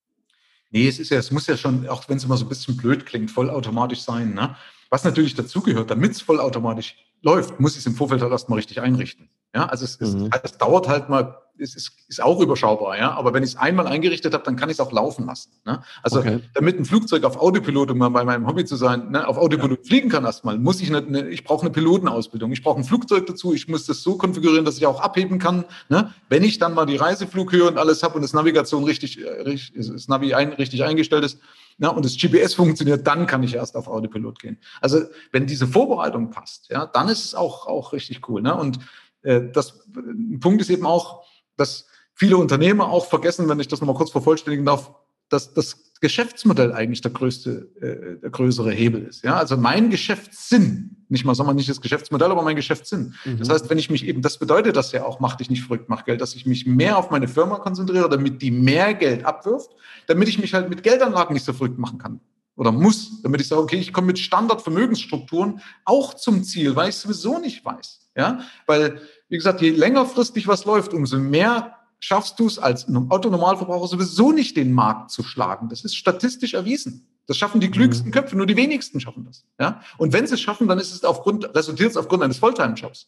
[0.70, 2.76] Nee, es ist ja, es muss ja schon, auch wenn es immer so ein bisschen
[2.76, 4.34] blöd klingt, vollautomatisch sein.
[4.34, 4.56] Ne?
[4.88, 8.80] Was natürlich dazugehört, damit es vollautomatisch läuft, muss ich es im Vorfeld halt erstmal richtig
[8.80, 9.28] einrichten.
[9.54, 10.30] Ja, also es, mhm.
[10.32, 13.12] es, es dauert halt mal ist, ist, ist auch überschaubar, ja.
[13.12, 15.50] Aber wenn ich es einmal eingerichtet habe, dann kann ich es auch laufen lassen.
[15.64, 15.82] Ne?
[16.02, 16.40] Also okay.
[16.54, 19.80] damit ein Flugzeug auf Autopilot, um mal bei meinem Hobby zu sein, ne, auf Autopilot
[19.80, 19.84] ja.
[19.84, 22.50] fliegen kann erstmal, muss ich eine, ich brauche eine Pilotenausbildung.
[22.52, 23.52] Ich brauche ein Flugzeug dazu.
[23.52, 25.64] Ich muss das so konfigurieren, dass ich auch abheben kann.
[25.88, 26.12] Ne?
[26.28, 29.74] Wenn ich dann mal die Reiseflughöhe und alles habe und das Navigation richtig, äh, richtig
[29.76, 31.38] das Navi ein, richtig eingestellt ist,
[31.78, 34.58] ja, und das GPS funktioniert, dann kann ich erst auf Autopilot gehen.
[34.82, 35.00] Also
[35.32, 38.42] wenn diese Vorbereitung passt, ja, dann ist es auch, auch richtig cool.
[38.42, 38.54] Ne?
[38.54, 38.80] Und
[39.22, 41.24] das ein Punkt ist eben auch,
[41.56, 44.92] dass viele Unternehmer auch vergessen, wenn ich das nochmal kurz vervollständigen darf,
[45.28, 49.22] dass das Geschäftsmodell eigentlich der größte, äh, der größere Hebel ist.
[49.22, 53.14] Ja, also mein Geschäftssinn, nicht mal, sagen wir nicht das Geschäftsmodell, aber mein Geschäftssinn.
[53.24, 53.38] Mhm.
[53.38, 55.88] Das heißt, wenn ich mich eben, das bedeutet das ja auch, mach dich nicht verrückt,
[55.88, 59.70] mach Geld, dass ich mich mehr auf meine Firma konzentriere, damit die mehr Geld abwirft,
[60.06, 62.20] damit ich mich halt mit Geldanlagen nicht so verrückt machen kann
[62.60, 66.96] oder muss, damit ich sage, okay, ich komme mit Standardvermögensstrukturen auch zum Ziel, weil ich
[66.96, 68.10] sowieso nicht weiß.
[68.14, 69.00] Ja, weil
[69.30, 74.58] wie gesagt, je längerfristig was läuft, umso mehr schaffst du es als Autonormalverbraucher sowieso nicht,
[74.58, 75.70] den Markt zu schlagen.
[75.70, 77.08] Das ist statistisch erwiesen.
[77.26, 78.12] Das schaffen die klügsten mhm.
[78.12, 79.42] Köpfe, nur die wenigsten schaffen das.
[79.58, 79.80] Ja?
[79.96, 83.06] Und wenn sie es schaffen, dann ist es aufgrund, resultiert es aufgrund eines Fulltime-Jobs.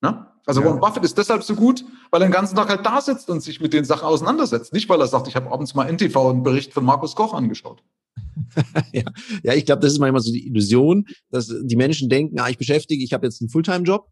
[0.00, 0.26] Ne?
[0.46, 0.66] Also ja.
[0.66, 3.40] Warren Buffett ist deshalb so gut, weil er den ganzen Tag halt da sitzt und
[3.40, 4.72] sich mit den Sachen auseinandersetzt.
[4.72, 7.82] Nicht, weil er sagt, ich habe abends mal NTV einen Bericht von Markus Koch angeschaut.
[8.92, 9.04] ja.
[9.42, 12.58] ja, ich glaube, das ist manchmal so die Illusion, dass die Menschen denken, ah, ich
[12.58, 14.06] beschäftige, ich habe jetzt einen Fulltime-Job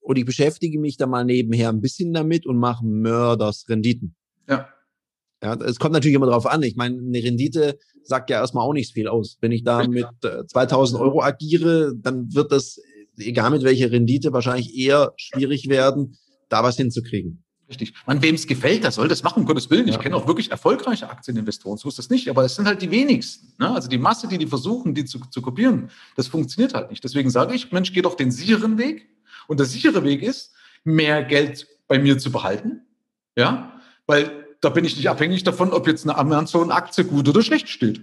[0.00, 4.14] und ich beschäftige mich da mal nebenher ein bisschen damit und mache Mörders Renditen.
[4.48, 4.68] Ja.
[5.42, 6.62] Ja, es kommt natürlich immer drauf an.
[6.62, 9.38] Ich meine, eine Rendite sagt ja erstmal auch nicht viel aus.
[9.40, 12.78] Wenn ich da mit äh, 2000 Euro agiere, dann wird das,
[13.18, 16.16] egal mit welcher Rendite, wahrscheinlich eher schwierig werden,
[16.48, 17.41] da was hinzukriegen.
[17.72, 17.94] Richtig.
[18.06, 19.88] Man, wem es gefällt, der soll das machen, um Gottes Willen.
[19.88, 20.00] Ich ja.
[20.00, 23.52] kenne auch wirklich erfolgreiche Aktieninvestoren, so ist das nicht, aber es sind halt die wenigsten.
[23.58, 23.74] Ne?
[23.74, 27.02] Also die Masse, die die versuchen, die zu, zu kopieren, das funktioniert halt nicht.
[27.02, 29.08] Deswegen sage ich, Mensch, geh doch den sicheren Weg,
[29.46, 30.52] und der sichere Weg ist,
[30.84, 32.82] mehr Geld bei mir zu behalten.
[33.36, 37.68] Ja, weil da bin ich nicht abhängig davon, ob jetzt eine Amazon-Aktie gut oder schlecht
[37.68, 38.02] steht.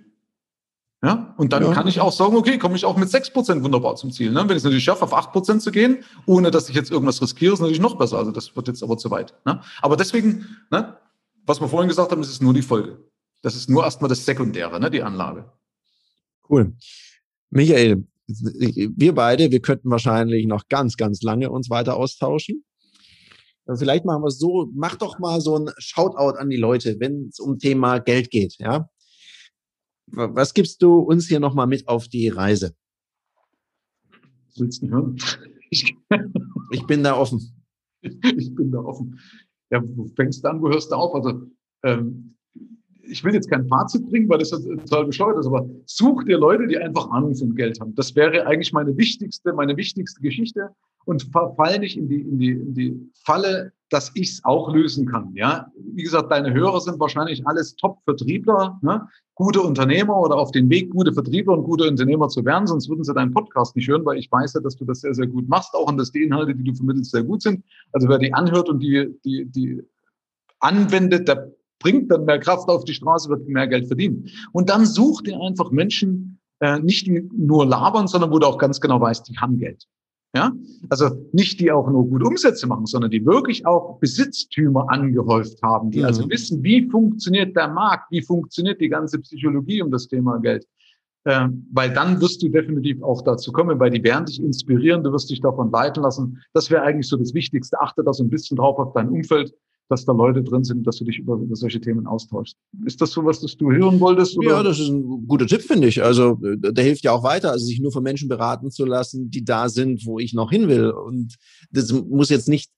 [1.01, 1.71] Ja, und dann ja.
[1.71, 4.31] kann ich auch sagen, okay, komme ich auch mit 6% wunderbar zum Ziel.
[4.31, 4.41] Ne?
[4.41, 7.53] Wenn ich es natürlich schaffe, auf 8% zu gehen, ohne dass ich jetzt irgendwas riskiere,
[7.53, 8.17] ist natürlich noch besser.
[8.17, 9.33] Also das wird jetzt aber zu weit.
[9.45, 9.61] Ne?
[9.81, 10.97] Aber deswegen, ne,
[11.45, 12.99] was wir vorhin gesagt haben, das ist nur die Folge.
[13.41, 15.49] Das ist nur erstmal das Sekundäre, ne, die Anlage.
[16.49, 16.75] Cool.
[17.49, 22.65] Michael, wir beide, wir könnten wahrscheinlich noch ganz, ganz lange uns weiter austauschen.
[23.75, 27.27] Vielleicht machen wir es so, mach doch mal so ein Shoutout an die Leute, wenn
[27.29, 28.89] es um Thema Geld geht, ja.
[30.11, 32.75] Was gibst du uns hier nochmal mit auf die Reise?
[35.69, 35.95] Ich,
[36.71, 37.63] ich bin da offen.
[38.01, 39.19] Ich bin da offen.
[39.71, 41.13] Ja, wo fängst du an, wo hörst du auf?
[41.13, 41.47] Also
[41.83, 42.35] ähm,
[43.09, 46.67] ich will jetzt kein Fazit bringen, weil das total bescheuert ist, aber such dir Leute,
[46.67, 47.95] die einfach Ahnung von Geld haben.
[47.95, 50.69] Das wäre eigentlich meine wichtigste, meine wichtigste Geschichte
[51.05, 55.05] und verfall nicht in die, in die, in die Falle, dass ich es auch lösen
[55.05, 55.33] kann.
[55.35, 59.07] Ja, wie gesagt, deine Hörer sind wahrscheinlich alles Top-Vertriebler, ne?
[59.35, 63.03] gute Unternehmer oder auf dem Weg, gute Vertriebler und gute Unternehmer zu werden, sonst würden
[63.03, 65.47] sie deinen Podcast nicht hören, weil ich weiß ja, dass du das sehr, sehr gut
[65.47, 67.63] machst, auch und dass die Inhalte, die du vermittelst, sehr gut sind.
[67.93, 69.81] Also wer die anhört und die, die, die
[70.59, 74.27] anwendet, der bringt dann mehr Kraft auf die Straße, wird mehr Geld verdienen.
[74.51, 78.81] Und dann such dir einfach Menschen, äh, nicht nur labern, sondern wo du auch ganz
[78.81, 79.87] genau weißt, die haben Geld.
[80.35, 80.51] Ja,
[80.89, 85.89] also nicht die auch nur gut Umsätze machen, sondern die wirklich auch Besitztümer angehäuft haben,
[85.89, 86.25] die also mhm.
[86.25, 90.67] also wissen, wie funktioniert der Markt, wie funktioniert die ganze Psychologie um das Thema Geld.
[91.25, 95.11] Ähm, weil dann wirst du definitiv auch dazu kommen, weil die werden dich inspirieren, du
[95.11, 96.41] wirst dich davon leiten lassen.
[96.53, 97.79] Das wäre eigentlich so das Wichtigste.
[97.81, 99.53] Achte da so ein bisschen drauf auf dein Umfeld
[99.89, 102.55] dass da Leute drin sind, dass du dich über, über solche Themen austauschst.
[102.85, 104.37] Ist das so was, das du hören wolltest?
[104.37, 104.49] Oder?
[104.49, 106.03] Ja, das ist ein guter Tipp, finde ich.
[106.03, 109.43] Also der hilft ja auch weiter, also sich nur von Menschen beraten zu lassen, die
[109.43, 110.91] da sind, wo ich noch hin will.
[110.91, 111.35] Und
[111.71, 112.71] das muss jetzt nicht,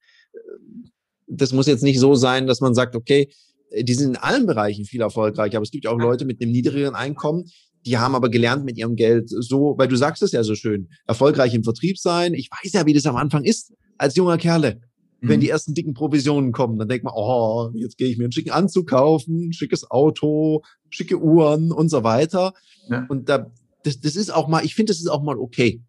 [1.27, 3.29] das muss jetzt nicht so sein, dass man sagt, okay,
[3.77, 6.51] die sind in allen Bereichen viel erfolgreicher, aber es gibt ja auch Leute mit einem
[6.51, 7.45] niedrigeren Einkommen,
[7.85, 10.87] die haben aber gelernt mit ihrem Geld so, weil du sagst es ja so schön,
[11.07, 12.33] erfolgreich im Vertrieb sein.
[12.33, 14.81] Ich weiß ja, wie das am Anfang ist als junger Kerle
[15.21, 15.51] wenn die mhm.
[15.51, 18.87] ersten dicken Provisionen kommen, dann denkt man, oh, jetzt gehe ich mir einen schicken Anzug
[18.87, 22.53] kaufen, schickes Auto, schicke Uhren und so weiter.
[22.89, 23.05] Ja.
[23.07, 23.51] Und da,
[23.83, 25.83] das, das ist auch mal, ich finde, das ist auch mal okay.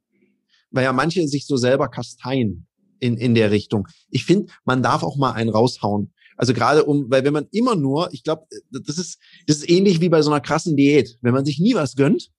[0.71, 2.67] Weil ja manche sich so selber kasteien
[3.01, 3.89] in, in der Richtung.
[4.11, 6.13] Ich finde, man darf auch mal einen raushauen.
[6.37, 10.01] Also gerade um, weil wenn man immer nur, ich glaube, das ist, das ist ähnlich
[10.01, 11.19] wie bei so einer krassen Diät.
[11.21, 12.31] Wenn man sich nie was gönnt,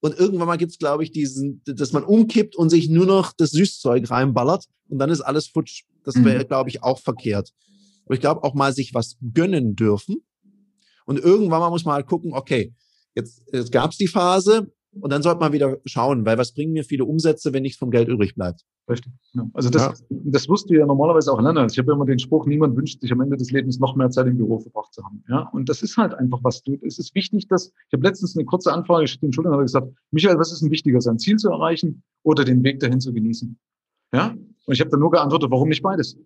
[0.00, 3.50] und irgendwann mal gibt's, glaube ich, diesen, dass man umkippt und sich nur noch das
[3.50, 5.84] Süßzeug reinballert und dann ist alles futsch.
[6.04, 6.48] Das wäre, mhm.
[6.48, 7.50] glaube ich, auch verkehrt.
[8.04, 10.16] Aber ich glaube auch mal sich was gönnen dürfen.
[11.06, 12.74] Und irgendwann mal muss man halt gucken, okay,
[13.14, 16.84] jetzt, jetzt gab's die Phase, und dann sollte man wieder schauen, weil was bringen mir
[16.84, 18.64] viele Umsätze, wenn nichts vom Geld übrig bleibt?
[18.88, 19.12] Richtig.
[19.32, 19.48] Ja.
[19.52, 19.94] Also das, ja.
[20.08, 21.66] das wirst du ja normalerweise auch lernen.
[21.70, 24.26] Ich habe immer den Spruch, niemand wünscht sich am Ende des Lebens noch mehr Zeit
[24.26, 25.24] im Büro verbracht zu haben.
[25.28, 26.78] Ja, und das ist halt einfach was du.
[26.82, 29.88] Es ist wichtig, dass ich habe letztens eine kurze Anfrage geschickt, den Schultern habe gesagt,
[30.12, 33.58] Michael, was ist denn wichtiger, sein Ziel zu erreichen oder den Weg dahin zu genießen?
[34.12, 34.36] Ja,
[34.66, 36.16] und ich habe dann nur geantwortet, warum nicht beides?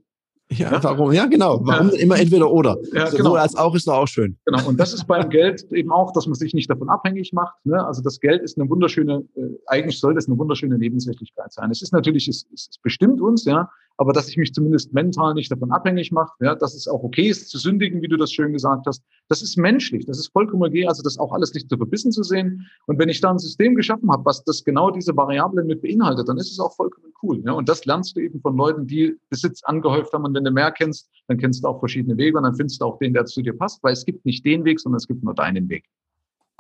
[0.53, 1.12] Ja, ja, warum?
[1.12, 1.61] Ja, genau.
[1.62, 1.98] Warum ja.
[1.98, 2.76] immer entweder oder?
[2.92, 3.34] Ja, Sowohl genau.
[3.34, 4.36] als auch ist doch auch schön.
[4.46, 4.68] Genau.
[4.68, 7.55] Und das ist beim Geld eben auch, dass man sich nicht davon abhängig macht.
[7.64, 7.84] Ne?
[7.84, 11.70] Also das Geld ist eine wunderschöne, äh, eigentlich soll das eine wunderschöne Nebensächlichkeit sein.
[11.70, 13.70] Es ist natürlich, es, es bestimmt uns, ja,
[14.01, 17.28] aber dass ich mich zumindest mental nicht davon abhängig mache, ja, dass es auch okay
[17.28, 20.62] ist zu sündigen, wie du das schön gesagt hast, das ist menschlich, das ist vollkommen
[20.62, 22.66] okay, also das auch alles nicht zu verbissen zu sehen.
[22.86, 26.30] Und wenn ich da ein System geschaffen habe, was das genau diese Variablen mit beinhaltet,
[26.30, 27.42] dann ist es auch vollkommen cool.
[27.44, 27.53] Ja?
[27.53, 30.24] Und das lernst du eben von Leuten, die Besitz angehäuft haben.
[30.24, 32.86] Und wenn du mehr kennst, dann kennst du auch verschiedene Wege und dann findest du
[32.86, 35.22] auch den, der zu dir passt, weil es gibt nicht den Weg, sondern es gibt
[35.22, 35.84] nur deinen Weg.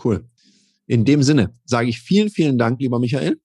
[0.04, 0.26] Cool.
[0.86, 3.40] In dem Sinne sage ich vielen, vielen Dank, lieber Michael.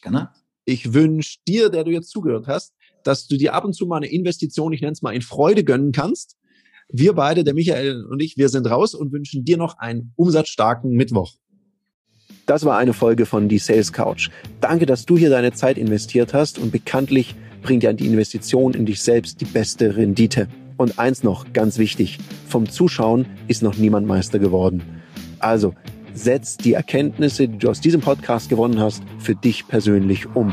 [0.00, 0.30] Gerne.
[0.64, 2.74] Ich wünsche dir, der du jetzt zugehört hast,
[3.06, 5.64] dass du dir ab und zu mal eine Investition, ich nenne es mal in Freude
[5.64, 6.36] gönnen kannst.
[6.88, 10.92] Wir beide, der Michael und ich, wir sind raus und wünschen dir noch einen umsatzstarken
[10.92, 11.32] Mittwoch.
[12.46, 14.30] Das war eine Folge von Die Sales Couch.
[14.60, 18.86] Danke, dass du hier deine Zeit investiert hast und bekanntlich bringt ja die Investition in
[18.86, 20.48] dich selbst die beste Rendite.
[20.76, 24.82] Und eins noch, ganz wichtig, vom Zuschauen ist noch niemand Meister geworden.
[25.40, 25.74] Also,
[26.14, 30.52] setz die Erkenntnisse, die du aus diesem Podcast gewonnen hast, für dich persönlich um.